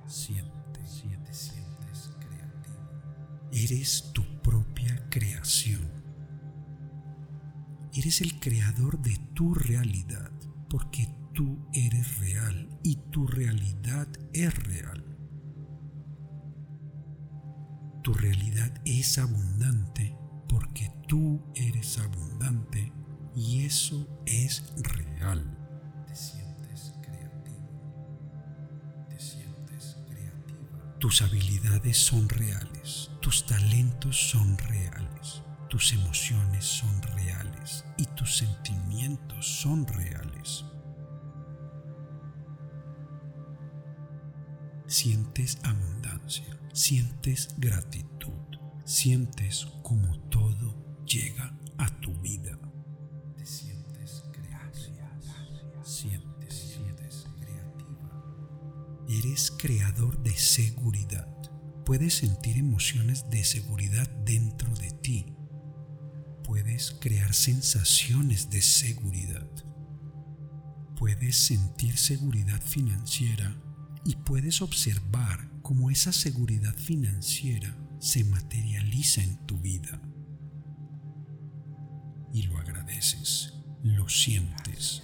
Siente, 0.06 0.86
siente, 0.86 1.34
sientes 1.34 2.12
creativo. 2.20 3.50
Eres 3.52 4.12
tu 4.14 4.24
propia 4.42 5.08
creación. 5.10 5.82
Eres 7.94 8.22
el 8.22 8.40
creador 8.40 9.02
de 9.02 9.18
tu 9.34 9.54
realidad 9.56 10.32
porque 10.70 11.10
tú 11.34 11.68
eres 11.74 12.20
real 12.20 12.70
y 12.84 12.96
tu 13.12 13.26
realidad 13.26 14.08
es 14.34 14.54
real. 14.64 15.04
Tu 18.04 18.14
realidad 18.14 18.72
es 18.86 19.18
abundante 19.18 20.16
porque 20.48 20.92
tú 21.08 21.42
eres 21.56 21.98
abundante 21.98 22.94
y 23.36 23.66
eso 23.66 24.08
es 24.26 24.64
real. 24.78 25.57
Tus 31.00 31.22
habilidades 31.22 31.98
son 31.98 32.28
reales. 32.30 33.12
Tus 33.22 33.46
talentos 33.46 34.18
son 34.30 34.58
reales. 34.58 35.44
Tus 35.70 35.94
emociones 35.94 36.66
son 36.66 37.02
reales 37.02 37.86
y 37.98 38.06
tus 38.06 38.38
sentimientos 38.38 39.46
son 39.46 39.86
reales. 39.86 40.66
sientes 44.88 45.60
abundancia, 45.64 46.58
sientes 46.74 47.50
gratitud, 47.58 48.32
sientes 48.86 49.68
como 49.84 50.18
todo 50.30 50.76
llega 51.06 51.56
a 51.78 51.88
tu 52.00 52.14
vida. 52.22 52.58
Te 53.36 53.46
sientes 53.46 54.24
sientes 55.84 56.27
Eres 59.38 59.52
creador 59.52 60.24
de 60.24 60.36
seguridad. 60.36 61.28
Puedes 61.86 62.16
sentir 62.16 62.58
emociones 62.58 63.30
de 63.30 63.44
seguridad 63.44 64.10
dentro 64.26 64.74
de 64.78 64.90
ti. 64.90 65.28
Puedes 66.44 66.98
crear 67.00 67.36
sensaciones 67.36 68.50
de 68.50 68.64
seguridad. 68.64 69.48
Puedes 70.96 71.38
sentir 71.38 72.00
seguridad 72.00 72.60
financiera 72.64 73.56
y 74.04 74.16
puedes 74.16 74.64
observar 74.64 75.52
cómo 75.62 75.92
esa 75.92 76.12
seguridad 76.12 76.76
financiera 76.76 77.78
se 78.00 78.24
materializa 78.24 79.22
en 79.22 79.38
tu 79.46 79.60
vida. 79.60 80.02
Y 82.34 82.42
lo 82.42 82.58
agradeces, 82.58 83.54
lo 83.84 84.10
sientes. 84.10 85.04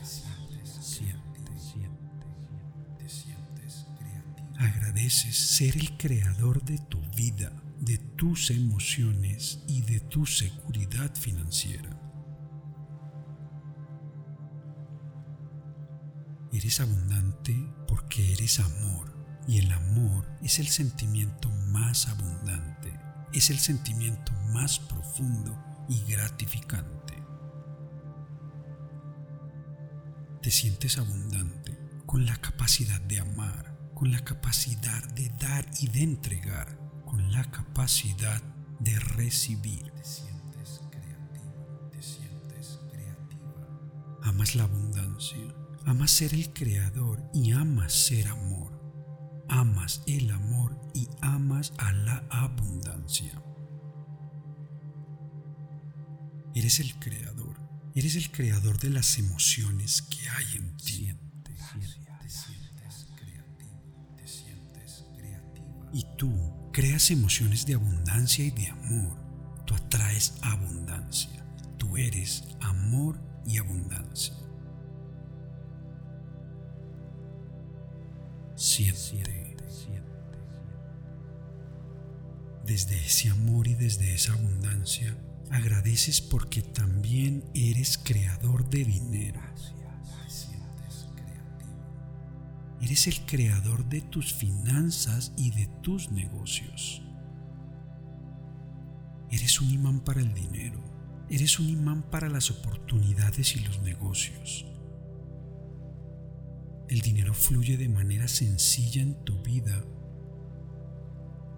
Agradeces 4.63 5.35
ser 5.35 5.75
el 5.75 5.97
creador 5.97 6.63
de 6.63 6.77
tu 6.77 7.01
vida, 7.17 7.51
de 7.81 7.97
tus 7.97 8.49
emociones 8.49 9.61
y 9.67 9.81
de 9.81 9.99
tu 9.99 10.25
seguridad 10.25 11.13
financiera. 11.15 11.89
Eres 16.53 16.79
abundante 16.79 17.53
porque 17.89 18.31
eres 18.31 18.61
amor 18.61 19.13
y 19.49 19.59
el 19.59 19.69
amor 19.69 20.25
es 20.41 20.59
el 20.59 20.67
sentimiento 20.67 21.49
más 21.67 22.07
abundante, 22.07 22.97
es 23.33 23.49
el 23.49 23.59
sentimiento 23.59 24.31
más 24.53 24.79
profundo 24.79 25.61
y 25.89 26.09
gratificante. 26.09 27.15
Te 30.41 30.51
sientes 30.51 30.97
abundante, 30.97 31.77
con 32.05 32.25
la 32.25 32.37
capacidad 32.37 33.01
de 33.01 33.19
amar, 33.19 33.72
con 34.03 34.11
la 34.11 34.25
capacidad 34.25 35.01
de 35.13 35.29
dar 35.39 35.65
y 35.79 35.87
de 35.87 36.03
entregar, 36.03 36.77
con 37.05 37.31
la 37.31 37.49
capacidad 37.49 38.43
de 38.81 38.99
recibir. 38.99 39.93
Te 39.93 40.03
sientes 40.03 40.81
creativo, 40.91 41.89
te 41.89 42.01
sientes 42.01 42.81
creativa. 42.91 44.19
Amas 44.23 44.55
la 44.55 44.63
abundancia, 44.63 45.55
amas 45.85 46.11
ser 46.11 46.33
el 46.33 46.51
creador 46.51 47.23
y 47.33 47.53
amas 47.53 47.93
ser 47.93 48.27
amor. 48.27 48.73
Amas 49.47 50.03
el 50.05 50.31
amor 50.31 50.77
y 50.93 51.07
amas 51.21 51.71
a 51.77 51.93
la 51.93 52.25
abundancia. 52.29 53.41
Eres 56.53 56.81
el 56.81 56.99
creador, 56.99 57.57
eres 57.95 58.17
el 58.17 58.29
creador 58.31 58.77
de 58.79 58.89
las 58.89 59.17
emociones 59.17 60.01
que 60.01 60.27
hay 60.27 60.57
en 60.57 60.75
ti. 60.75 61.15
Tú 66.23 66.31
creas 66.71 67.11
emociones 67.11 67.65
de 67.65 67.73
abundancia 67.73 68.45
y 68.45 68.51
de 68.51 68.69
amor. 68.69 69.17
Tú 69.65 69.75
atraes 69.75 70.35
abundancia. 70.41 71.45
Tú 71.77 71.97
eres 71.97 72.45
amor 72.61 73.19
y 73.45 73.57
abundancia. 73.57 74.33
Siente, 78.55 79.57
desde 82.65 83.05
ese 83.05 83.29
amor 83.29 83.67
y 83.67 83.73
desde 83.73 84.15
esa 84.15 84.31
abundancia, 84.31 85.17
agradeces 85.51 86.21
porque 86.21 86.61
también 86.61 87.43
eres 87.53 87.97
creador 87.97 88.69
de 88.69 88.85
dinero. 88.85 89.41
Eres 92.83 93.07
el 93.07 93.25
creador 93.25 93.85
de 93.85 94.01
tus 94.01 94.33
finanzas 94.33 95.31
y 95.37 95.51
de 95.51 95.67
tus 95.81 96.11
negocios. 96.11 97.01
Eres 99.31 99.61
un 99.61 99.71
imán 99.71 100.01
para 100.01 100.19
el 100.19 100.33
dinero. 100.33 100.83
Eres 101.29 101.59
un 101.61 101.69
imán 101.69 102.03
para 102.11 102.27
las 102.27 102.51
oportunidades 102.51 103.55
y 103.55 103.61
los 103.61 103.81
negocios. 103.83 104.65
El 106.89 106.99
dinero 106.99 107.33
fluye 107.33 107.77
de 107.77 107.87
manera 107.87 108.27
sencilla 108.27 109.01
en 109.01 109.15
tu 109.23 109.41
vida 109.43 109.85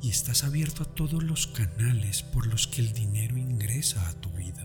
y 0.03 0.11
estás 0.11 0.43
abierto 0.43 0.83
a 0.83 0.93
todos 0.93 1.23
los 1.23 1.47
canales 1.47 2.21
por 2.21 2.45
los 2.45 2.67
que 2.67 2.81
el 2.81 2.93
dinero 2.93 3.35
ingresa 3.35 4.07
a 4.09 4.13
tu 4.21 4.29
vida. 4.29 4.64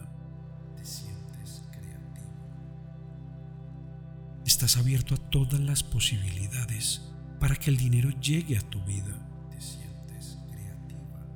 Estás 4.60 4.76
abierto 4.76 5.14
a 5.14 5.30
todas 5.30 5.58
las 5.58 5.82
posibilidades 5.82 7.00
para 7.40 7.56
que 7.56 7.70
el 7.70 7.78
dinero 7.78 8.10
llegue 8.20 8.58
a 8.58 8.60
tu 8.60 8.78
vida. 8.84 9.48
Te 9.50 9.58
sientes 9.58 10.36
creativa. 10.50 11.26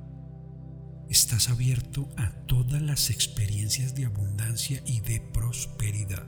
Estás 1.09 1.49
abierto 1.49 2.07
a 2.17 2.29
todas 2.45 2.83
las 2.83 3.09
experiencias 3.09 3.95
de 3.95 4.05
abundancia 4.05 4.79
y 4.85 4.99
de 4.99 5.21
prosperidad. 5.33 6.27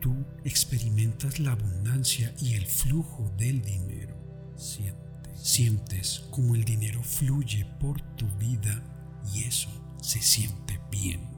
Tú 0.00 0.24
experimentas 0.42 1.38
la 1.38 1.52
abundancia 1.52 2.34
y 2.40 2.54
el 2.54 2.64
flujo 2.64 3.30
del 3.36 3.60
dinero 3.60 4.16
sientes, 4.56 5.38
sientes 5.38 6.20
como 6.30 6.54
el 6.54 6.64
dinero 6.64 7.02
fluye 7.02 7.66
por 7.78 8.00
tu 8.16 8.26
vida 8.38 8.82
y 9.34 9.42
eso 9.42 9.68
se 10.00 10.22
siente 10.22 10.80
bien. 10.90 11.33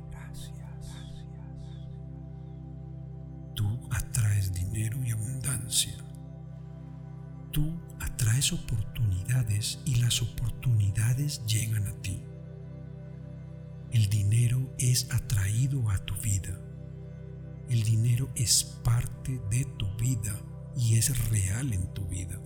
Tú 7.53 7.73
atraes 8.01 8.53
oportunidades 8.53 9.81
y 9.85 9.97
las 9.97 10.23
oportunidades 10.23 11.45
llegan 11.47 11.87
a 11.87 11.93
ti. 12.03 12.23
El 13.93 14.09
dinero 14.09 14.75
es 14.79 15.11
atraído 15.13 15.91
a 15.91 15.99
tu 16.05 16.15
vida. 16.17 16.59
El 17.69 17.83
dinero 17.83 18.29
es 18.35 18.63
parte 18.85 19.41
de 19.51 19.65
tu 19.79 19.87
vida 19.97 20.39
y 20.77 20.97
es 20.97 21.31
real 21.31 21.73
en 21.73 21.93
tu 21.95 22.07
vida. 22.07 22.39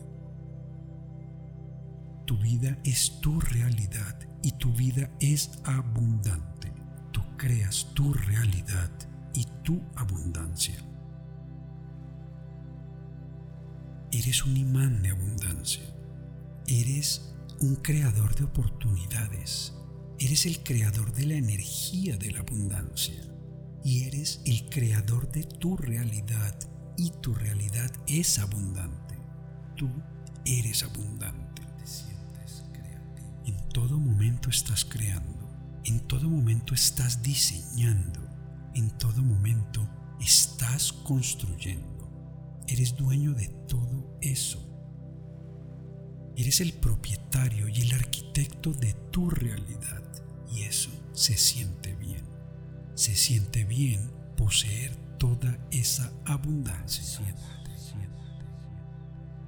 Tu 2.26 2.38
vida 2.38 2.78
es 2.84 3.20
tu 3.20 3.40
realidad 3.40 4.16
y 4.42 4.52
tu 4.52 4.72
vida 4.72 5.10
es 5.20 5.50
abundante. 5.64 6.72
Tú 7.10 7.20
creas 7.36 7.88
tu 7.94 8.14
realidad 8.14 8.90
y 9.34 9.44
tu 9.64 9.82
abundancia. 9.96 10.89
Eres 14.12 14.44
un 14.44 14.56
imán 14.56 15.02
de 15.02 15.10
abundancia. 15.10 15.84
Eres 16.66 17.32
un 17.60 17.76
creador 17.76 18.34
de 18.34 18.44
oportunidades. 18.44 19.74
Eres 20.18 20.46
el 20.46 20.62
creador 20.62 21.12
de 21.12 21.26
la 21.26 21.34
energía 21.34 22.16
de 22.16 22.32
la 22.32 22.40
abundancia. 22.40 23.22
Y 23.84 24.04
eres 24.04 24.40
el 24.44 24.68
creador 24.68 25.30
de 25.30 25.44
tu 25.44 25.76
realidad. 25.76 26.58
Y 26.96 27.10
tu 27.22 27.34
realidad 27.34 27.90
es 28.06 28.38
abundante. 28.38 29.16
Tú 29.76 29.88
eres 30.44 30.82
abundante. 30.82 31.50
En 33.46 33.68
todo 33.72 33.98
momento 33.98 34.50
estás 34.50 34.84
creando, 34.84 35.48
en 35.84 36.00
todo 36.00 36.28
momento 36.28 36.74
estás 36.74 37.22
diseñando, 37.22 38.20
en 38.74 38.90
todo 38.98 39.22
momento 39.22 39.88
estás 40.20 40.92
construyendo. 40.92 41.99
Eres 42.70 42.96
dueño 42.96 43.34
de 43.34 43.48
todo 43.68 44.16
eso. 44.20 44.66
Eres 46.36 46.60
el 46.60 46.72
propietario 46.72 47.68
y 47.68 47.82
el 47.82 47.92
arquitecto 47.92 48.72
de 48.72 48.94
tu 49.10 49.28
realidad 49.28 50.02
y 50.50 50.62
eso 50.62 50.90
se 51.12 51.36
siente 51.36 51.94
bien. 51.94 52.24
Se 52.94 53.14
siente 53.14 53.64
bien 53.64 54.10
poseer 54.36 54.96
toda 55.18 55.58
esa 55.70 56.12
abundancia. 56.24 57.04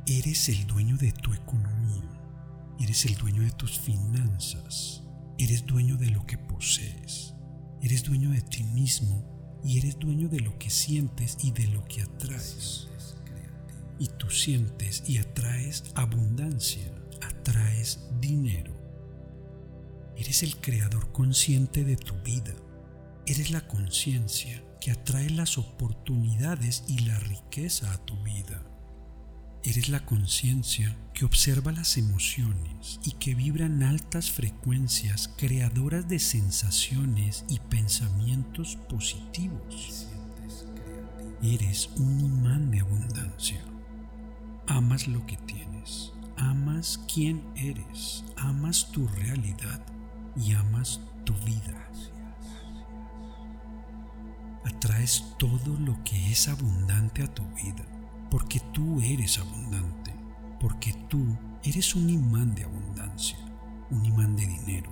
Eres 0.06 0.48
el 0.48 0.66
dueño 0.66 0.96
de 0.98 1.12
tu 1.12 1.32
economía 1.32 2.22
Eres 2.82 3.04
el 3.06 3.14
dueño 3.14 3.42
de 3.42 3.50
tus 3.52 3.78
finanzas. 3.78 5.02
Eres 5.38 5.64
dueño 5.66 5.96
de 5.96 6.10
lo 6.10 6.26
que 6.26 6.36
posees. 6.36 7.32
Eres 7.80 8.02
dueño 8.02 8.30
de 8.30 8.40
ti 8.40 8.64
mismo 8.64 9.60
y 9.64 9.78
eres 9.78 9.98
dueño 10.00 10.28
de 10.28 10.40
lo 10.40 10.58
que 10.58 10.68
sientes 10.68 11.36
y 11.42 11.52
de 11.52 11.68
lo 11.68 11.84
que 11.84 12.02
atraes. 12.02 12.88
Y 13.98 14.08
tú 14.08 14.30
sientes 14.30 15.04
y 15.08 15.18
atraes 15.18 15.84
abundancia, 15.94 16.92
atraes 17.20 18.00
dinero. 18.20 18.72
Eres 20.16 20.42
el 20.42 20.56
creador 20.56 21.12
consciente 21.12 21.84
de 21.84 21.96
tu 21.96 22.14
vida. 22.22 22.54
Eres 23.26 23.50
la 23.50 23.66
conciencia 23.66 24.62
que 24.80 24.90
atrae 24.90 25.30
las 25.30 25.58
oportunidades 25.58 26.84
y 26.88 26.98
la 27.00 27.18
riqueza 27.20 27.92
a 27.92 28.04
tu 28.04 28.20
vida. 28.22 28.62
Eres 29.64 29.88
la 29.88 30.04
conciencia 30.04 30.96
que 31.14 31.24
observa 31.24 31.70
las 31.70 31.96
emociones 31.96 32.98
y 33.04 33.12
que 33.12 33.34
vibra 33.36 33.66
en 33.66 33.84
altas 33.84 34.30
frecuencias 34.32 35.28
creadoras 35.36 36.08
de 36.08 36.18
sensaciones 36.18 37.44
y 37.48 37.60
pensamientos 37.60 38.76
positivos. 38.88 40.08
Eres 41.42 41.90
un 41.96 42.20
imán 42.20 42.72
de 42.72 42.80
abundancia. 42.80 43.64
Amas 44.66 45.08
lo 45.08 45.24
que 45.26 45.36
tienes, 45.38 46.12
amas 46.36 47.00
quién 47.12 47.42
eres, 47.56 48.24
amas 48.36 48.90
tu 48.92 49.06
realidad 49.08 49.84
y 50.36 50.52
amas 50.54 51.00
tu 51.24 51.34
vida. 51.44 51.88
Atraes 54.64 55.24
todo 55.38 55.76
lo 55.78 56.02
que 56.04 56.30
es 56.30 56.48
abundante 56.48 57.22
a 57.22 57.34
tu 57.34 57.44
vida 57.54 57.84
porque 58.32 58.60
tú 58.72 58.98
eres 59.02 59.38
abundante, 59.38 60.10
porque 60.58 60.94
tú 61.10 61.36
eres 61.62 61.94
un 61.94 62.08
imán 62.08 62.54
de 62.54 62.64
abundancia, 62.64 63.36
un 63.90 64.06
imán 64.06 64.34
de 64.36 64.46
dinero, 64.46 64.90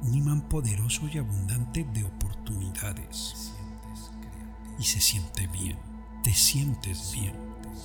un 0.00 0.14
imán 0.14 0.42
poderoso 0.42 1.08
y 1.12 1.18
abundante 1.18 1.82
de 1.92 2.04
oportunidades. 2.04 3.52
Y 4.78 4.84
se 4.84 5.00
siente 5.00 5.48
bien, 5.48 5.76
te 6.22 6.32
sientes 6.32 7.10
bien, 7.12 7.34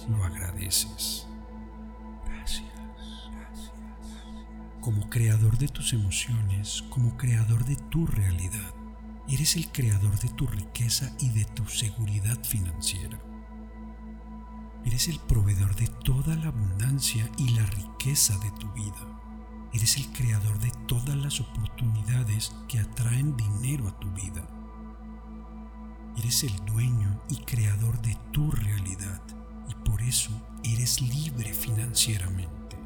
lo 0.10 0.24
agradeces. 0.24 1.28
Gracias. 2.26 2.70
Como 4.82 5.10
creador 5.10 5.58
de 5.58 5.68
tus 5.68 5.94
emociones, 5.94 6.84
como 6.90 7.16
creador 7.18 7.66
de 7.66 7.76
tu 7.76 8.06
realidad, 8.06 8.74
eres 9.28 9.56
el 9.56 9.72
creador 9.72 10.20
de 10.20 10.30
tu 10.30 10.48
riqueza 10.48 11.16
y 11.20 11.30
de 11.30 11.46
tu 11.46 11.66
seguridad 11.68 12.38
financiera 12.44 13.20
Eres 14.86 15.08
el 15.08 15.20
proveedor 15.20 15.76
de 15.76 15.88
toda 15.88 16.36
la 16.36 16.48
abundancia 16.48 17.30
y 17.38 17.50
la 17.52 17.66
riqueza 17.66 18.38
de 18.40 18.52
tu 18.52 18.70
vida. 18.74 19.20
Eres 19.72 19.96
el 19.98 20.12
creador 20.12 20.60
de 20.60 20.72
todas 20.88 21.16
las 21.16 21.40
oportunidades 21.40 22.54
que 22.68 22.80
atraen 22.80 23.36
dinero 23.38 23.88
a 23.88 23.98
tu 24.00 24.12
vida. 24.12 24.46
Eres 26.18 26.44
el 26.44 26.54
dueño 26.66 27.22
y 27.30 27.38
creador 27.38 28.02
de 28.02 28.18
tu 28.32 28.52
realidad 28.52 29.22
y 29.70 29.90
por 29.90 30.02
eso 30.02 30.32
eres 30.64 31.02
libre 31.02 31.54
financieramente. 31.54 32.78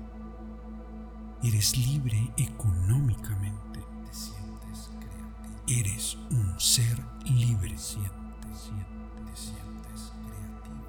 Eres 1.44 1.78
libre 1.78 2.32
económicamente. 2.38 3.80
Te 3.80 4.14
sientes 4.14 4.90
creativo. 5.00 5.66
Eres 5.68 6.18
un 6.32 6.60
ser 6.60 6.98
libre. 7.26 7.78
Sientes, 7.78 8.12
sientes, 8.54 9.40
sientes 9.40 10.14
creativo. 10.26 10.86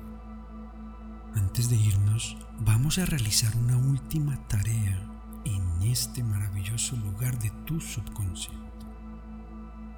Antes 1.35 1.68
de 1.68 1.77
irnos, 1.77 2.37
vamos 2.61 2.98
a 2.98 3.07
realizar 3.07 3.55
una 3.57 3.77
última 3.77 4.37
tarea 4.48 4.98
en 5.44 5.83
este 5.83 6.22
maravilloso 6.22 6.96
lugar 6.96 7.38
de 7.38 7.51
tu 7.66 7.81
subconsciente. 7.81 8.59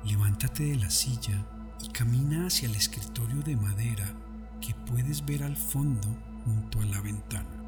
Levántate 0.05 0.65
de 0.65 0.77
la 0.77 0.91
silla 0.91 1.47
y 1.83 1.89
camina 1.91 2.47
hacia 2.47 2.69
el 2.69 2.75
escritorio 2.75 3.43
de 3.43 3.57
madera 3.57 4.15
que 4.61 4.75
puedes 4.75 5.25
ver 5.25 5.43
al 5.43 5.57
fondo 5.57 6.09
junto 6.45 6.81
a 6.81 6.87
la 6.87 7.01
ventana. 7.01 7.61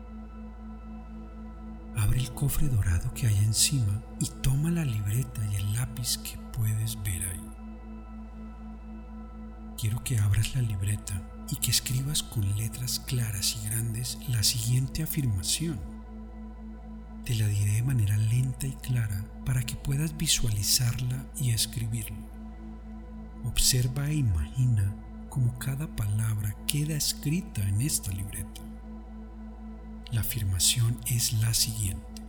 Abre 1.96 2.20
el 2.20 2.32
cofre 2.32 2.68
dorado 2.68 3.12
que 3.14 3.26
hay 3.26 3.36
encima 3.38 4.02
y 4.18 4.26
toma 4.40 4.70
la 4.70 4.84
libreta 4.84 5.46
y 5.52 5.56
el 5.56 5.74
lápiz 5.74 6.18
que 6.18 6.38
puedes 6.56 6.96
ver 7.02 7.22
ahí. 7.22 7.50
Quiero 9.78 10.02
que 10.04 10.18
abras 10.18 10.54
la 10.54 10.62
libreta 10.62 11.20
y 11.50 11.56
que 11.56 11.70
escribas 11.70 12.22
con 12.22 12.56
letras 12.56 13.00
claras 13.00 13.56
y 13.56 13.68
grandes 13.68 14.18
la 14.28 14.42
siguiente 14.42 15.02
afirmación. 15.02 15.78
Te 17.24 17.34
la 17.34 17.46
diré 17.46 17.72
de 17.72 17.82
manera 17.82 18.16
lenta 18.16 18.66
y 18.66 18.72
clara 18.72 19.24
para 19.44 19.62
que 19.62 19.76
puedas 19.76 20.16
visualizarla 20.16 21.26
y 21.36 21.50
escribirla. 21.50 22.16
Observa 23.44 24.08
e 24.08 24.14
imagina 24.14 24.94
cómo 25.32 25.58
cada 25.58 25.86
palabra 25.96 26.54
queda 26.66 26.94
escrita 26.94 27.62
en 27.62 27.80
esta 27.80 28.12
libreta. 28.12 28.60
La 30.10 30.20
afirmación 30.20 31.00
es 31.06 31.32
la 31.40 31.54
siguiente. 31.54 32.22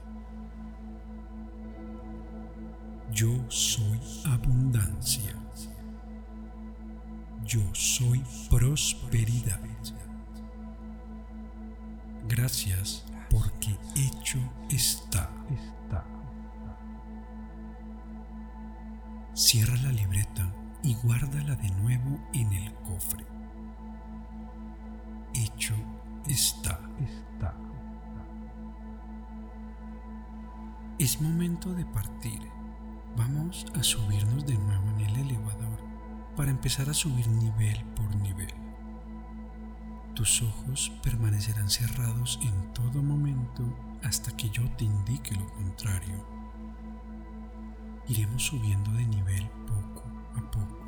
Yo 3.12 3.44
soy 3.50 4.00
abundancia. 4.24 5.36
Yo 7.44 7.60
soy 7.74 8.24
prosperidad. 8.50 9.60
Gracias 12.30 13.04
porque 13.30 13.76
hecho 13.98 14.39
está. 14.70 15.30
Cierra 19.34 19.76
la 19.82 19.92
libreta 19.92 20.53
y 20.84 20.96
guárdala 20.96 21.56
de 21.56 21.69
nuevo 21.82 22.19
en 22.34 22.52
el 22.54 22.74
cofre. 22.76 23.26
Hecho 25.34 25.74
está. 26.28 26.80
está. 27.00 27.56
Es 31.00 31.22
momento 31.22 31.74
de 31.74 31.86
partir. 31.86 32.39
Vamos 33.15 33.65
a 33.76 33.84
subirnos 33.84 34.46
de 34.46 34.58
nuevo 34.58 34.84
en 34.91 35.02
el 35.02 35.15
elevador 35.17 35.80
para 36.36 36.52
empezar 36.52 36.89
a 36.89 36.93
subir 36.93 37.28
nivel 37.28 37.84
por 37.96 38.13
nivel. 38.17 38.54
Tus 40.15 40.41
ojos 40.43 40.91
permanecerán 41.02 41.69
cerrados 41.69 42.39
en 42.43 42.74
todo 42.74 43.02
momento 43.02 43.63
hasta 44.04 44.36
que 44.36 44.50
yo 44.50 44.69
te 44.76 44.86
indique 44.86 45.34
lo 45.36 45.48
contrario. 45.54 46.26
Iremos 48.08 48.43
subiendo 48.43 48.91
de 48.91 49.08
nivel 49.08 49.50
poco 49.65 49.92
a 50.36 50.52
poco. 50.52 50.84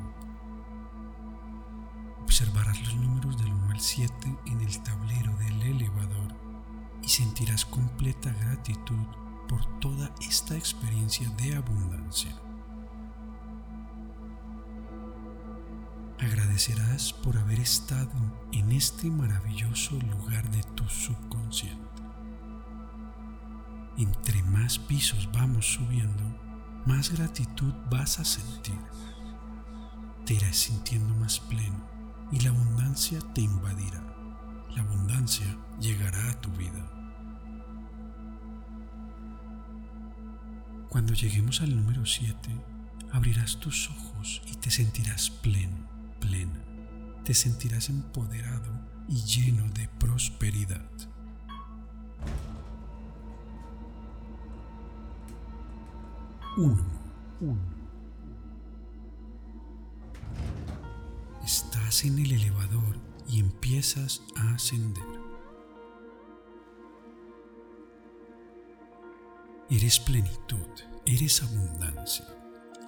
Observarás 2.22 2.80
los 2.80 2.96
números 2.96 3.36
del 3.38 3.52
1 3.52 3.70
al 3.70 3.80
7 3.80 4.38
en 4.46 4.60
el 4.60 4.82
tablero 4.82 5.36
del 5.36 5.62
elevador 5.62 6.34
y 7.02 7.08
sentirás 7.08 7.64
completa 7.64 8.32
gratitud 8.32 9.06
por 9.48 9.64
toda 9.80 10.10
esta 10.20 10.56
experiencia 10.56 11.28
de 11.30 11.54
abundancia. 11.54 12.34
Agradecerás 16.18 17.12
por 17.12 17.36
haber 17.36 17.60
estado 17.60 18.10
en 18.50 18.72
este 18.72 19.10
maravilloso 19.10 19.98
lugar 20.00 20.50
de 20.50 20.62
tu 20.74 20.88
subconsciente. 20.88 22.02
Entre 23.98 24.42
más 24.42 24.78
pisos 24.78 25.28
vamos 25.32 25.66
subiendo, 25.74 26.24
más 26.86 27.10
gratitud 27.10 27.72
vas 27.90 28.18
a 28.18 28.24
sentir. 28.24 28.78
Te 30.26 30.34
irás 30.34 30.56
sintiendo 30.56 31.14
más 31.14 31.38
pleno 31.38 31.80
y 32.32 32.40
la 32.40 32.50
abundancia 32.50 33.20
te 33.32 33.42
invadirá. 33.42 34.02
La 34.74 34.82
abundancia 34.82 35.46
llegará 35.80 36.30
a 36.30 36.40
tu 36.40 36.50
vida. 36.50 36.84
Cuando 40.88 41.14
lleguemos 41.14 41.60
al 41.60 41.76
número 41.76 42.04
7, 42.04 42.36
abrirás 43.12 43.60
tus 43.60 43.88
ojos 43.88 44.42
y 44.50 44.56
te 44.56 44.72
sentirás 44.72 45.30
pleno, 45.30 45.76
plena. 46.18 46.60
Te 47.24 47.32
sentirás 47.32 47.88
empoderado 47.88 48.72
y 49.08 49.22
lleno 49.22 49.68
de 49.70 49.86
prosperidad. 49.86 50.90
Uno. 56.56 57.75
Estás 61.46 62.04
en 62.04 62.18
el 62.18 62.32
elevador 62.32 62.98
y 63.28 63.38
empiezas 63.38 64.20
a 64.34 64.54
ascender. 64.54 65.04
Eres 69.70 70.00
plenitud, 70.00 70.66
eres 71.04 71.44
abundancia. 71.44 72.26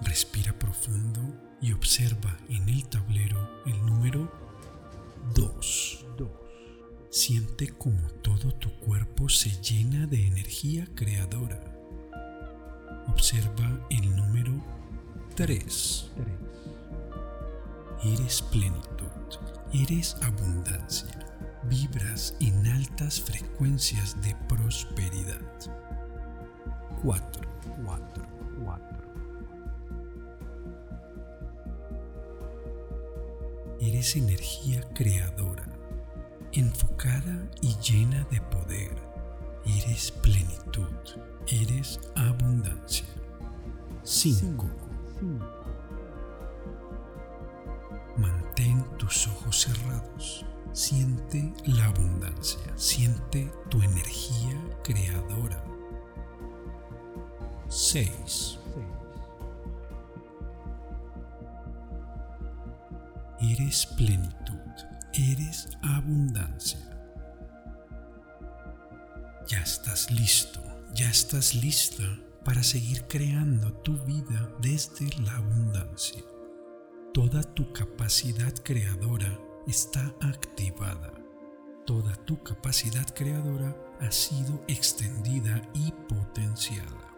Respira 0.01 0.51
profundo 0.59 1.21
y 1.61 1.71
observa 1.71 2.35
en 2.49 2.67
el 2.67 2.85
tablero 2.89 3.63
el 3.65 3.85
número 3.85 4.29
2. 5.35 6.05
Siente 7.11 7.69
como 7.69 8.09
todo 8.21 8.53
tu 8.55 8.77
cuerpo 8.81 9.29
se 9.29 9.51
llena 9.61 10.05
de 10.05 10.27
energía 10.27 10.85
creadora. 10.95 11.63
Observa 13.07 13.87
el 13.89 14.13
número 14.17 14.51
3. 15.35 16.11
Eres 18.03 18.41
plenitud, 18.41 19.09
eres 19.73 20.15
abundancia, 20.21 21.09
vibras 21.63 22.33
en 22.39 22.65
altas 22.67 23.19
frecuencias 23.19 24.21
de 24.21 24.33
prosperidad. 24.47 25.41
4, 27.03 27.41
4, 27.85 28.25
4. 28.63 28.99
Eres 33.81 34.15
energía 34.15 34.81
creadora, 34.93 35.65
enfocada 36.53 37.49
y 37.61 37.75
llena 37.79 38.25
de 38.31 38.39
poder. 38.43 38.95
Eres 39.65 40.11
plenitud, 40.11 40.87
eres 41.47 41.99
abundancia. 42.15 43.07
5. 44.03 44.69
Mantén 48.59 48.83
tus 48.97 49.25
ojos 49.27 49.61
cerrados. 49.61 50.45
Siente 50.73 51.53
la 51.65 51.85
abundancia, 51.85 52.59
siente 52.75 53.49
tu 53.69 53.81
energía 53.81 54.59
creadora. 54.83 55.63
6. 57.69 58.59
Eres 63.39 63.85
plenitud, 63.85 64.73
eres 65.13 65.69
abundancia. 65.81 66.79
Ya 69.47 69.61
estás 69.61 70.11
listo, 70.11 70.59
ya 70.93 71.09
estás 71.09 71.55
lista 71.55 72.03
para 72.43 72.61
seguir 72.61 73.05
creando 73.07 73.71
tu 73.83 73.97
vida 74.03 74.51
desde 74.61 75.07
la 75.23 75.37
abundancia. 75.37 76.21
Toda 77.13 77.41
tu 77.41 77.73
capacidad 77.73 78.53
creadora 78.63 79.39
está 79.65 80.13
activada. 80.21 81.11
Toda 81.83 82.15
tu 82.25 82.41
capacidad 82.43 83.05
creadora 83.15 83.75
ha 83.99 84.11
sido 84.11 84.61
extendida 84.67 85.59
y 85.73 85.91
potenciada. 86.07 87.09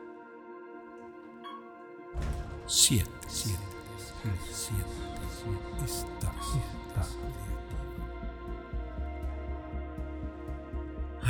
7, 2.68 3.06
7, 3.28 3.58
7, 4.50 4.84
7, 5.30 5.56
está, 5.84 6.34
está. 6.88 7.06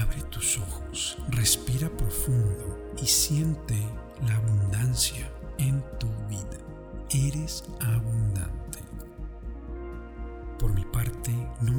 Abre 0.04 0.22
tus 0.30 0.60
ojos, 0.60 1.18
respira 1.30 1.90
profundo 1.90 2.94
y 3.02 3.08
siente 3.08 3.76
la 4.28 4.36
abundancia 4.36 5.32
en 5.58 5.84
tu 5.98 6.08
vida. 6.30 6.61
Eres 7.14 7.66
abundante. 7.82 8.80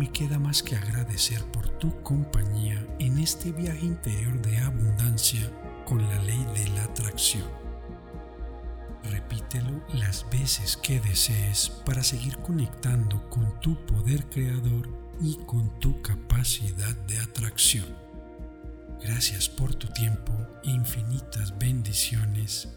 queda 0.08 0.38
más 0.38 0.62
que 0.62 0.76
agradecer 0.76 1.42
por 1.52 1.66
tu 1.78 2.02
compañía 2.02 2.86
en 2.98 3.18
este 3.18 3.50
viaje 3.50 3.86
interior 3.86 4.42
de 4.42 4.58
abundancia 4.58 5.50
con 5.86 6.06
la 6.06 6.22
ley 6.24 6.44
de 6.54 6.68
la 6.74 6.84
atracción. 6.84 7.48
Repítelo 9.04 9.82
las 9.94 10.26
veces 10.30 10.76
que 10.76 11.00
desees 11.00 11.70
para 11.86 12.02
seguir 12.02 12.36
conectando 12.38 13.26
con 13.30 13.58
tu 13.60 13.86
poder 13.86 14.26
creador 14.28 14.86
y 15.18 15.36
con 15.46 15.78
tu 15.80 16.02
capacidad 16.02 16.94
de 17.06 17.18
atracción. 17.20 17.86
Gracias 19.00 19.48
por 19.48 19.74
tu 19.74 19.88
tiempo, 19.88 20.32
infinitas 20.62 21.56
bendiciones 21.58 22.68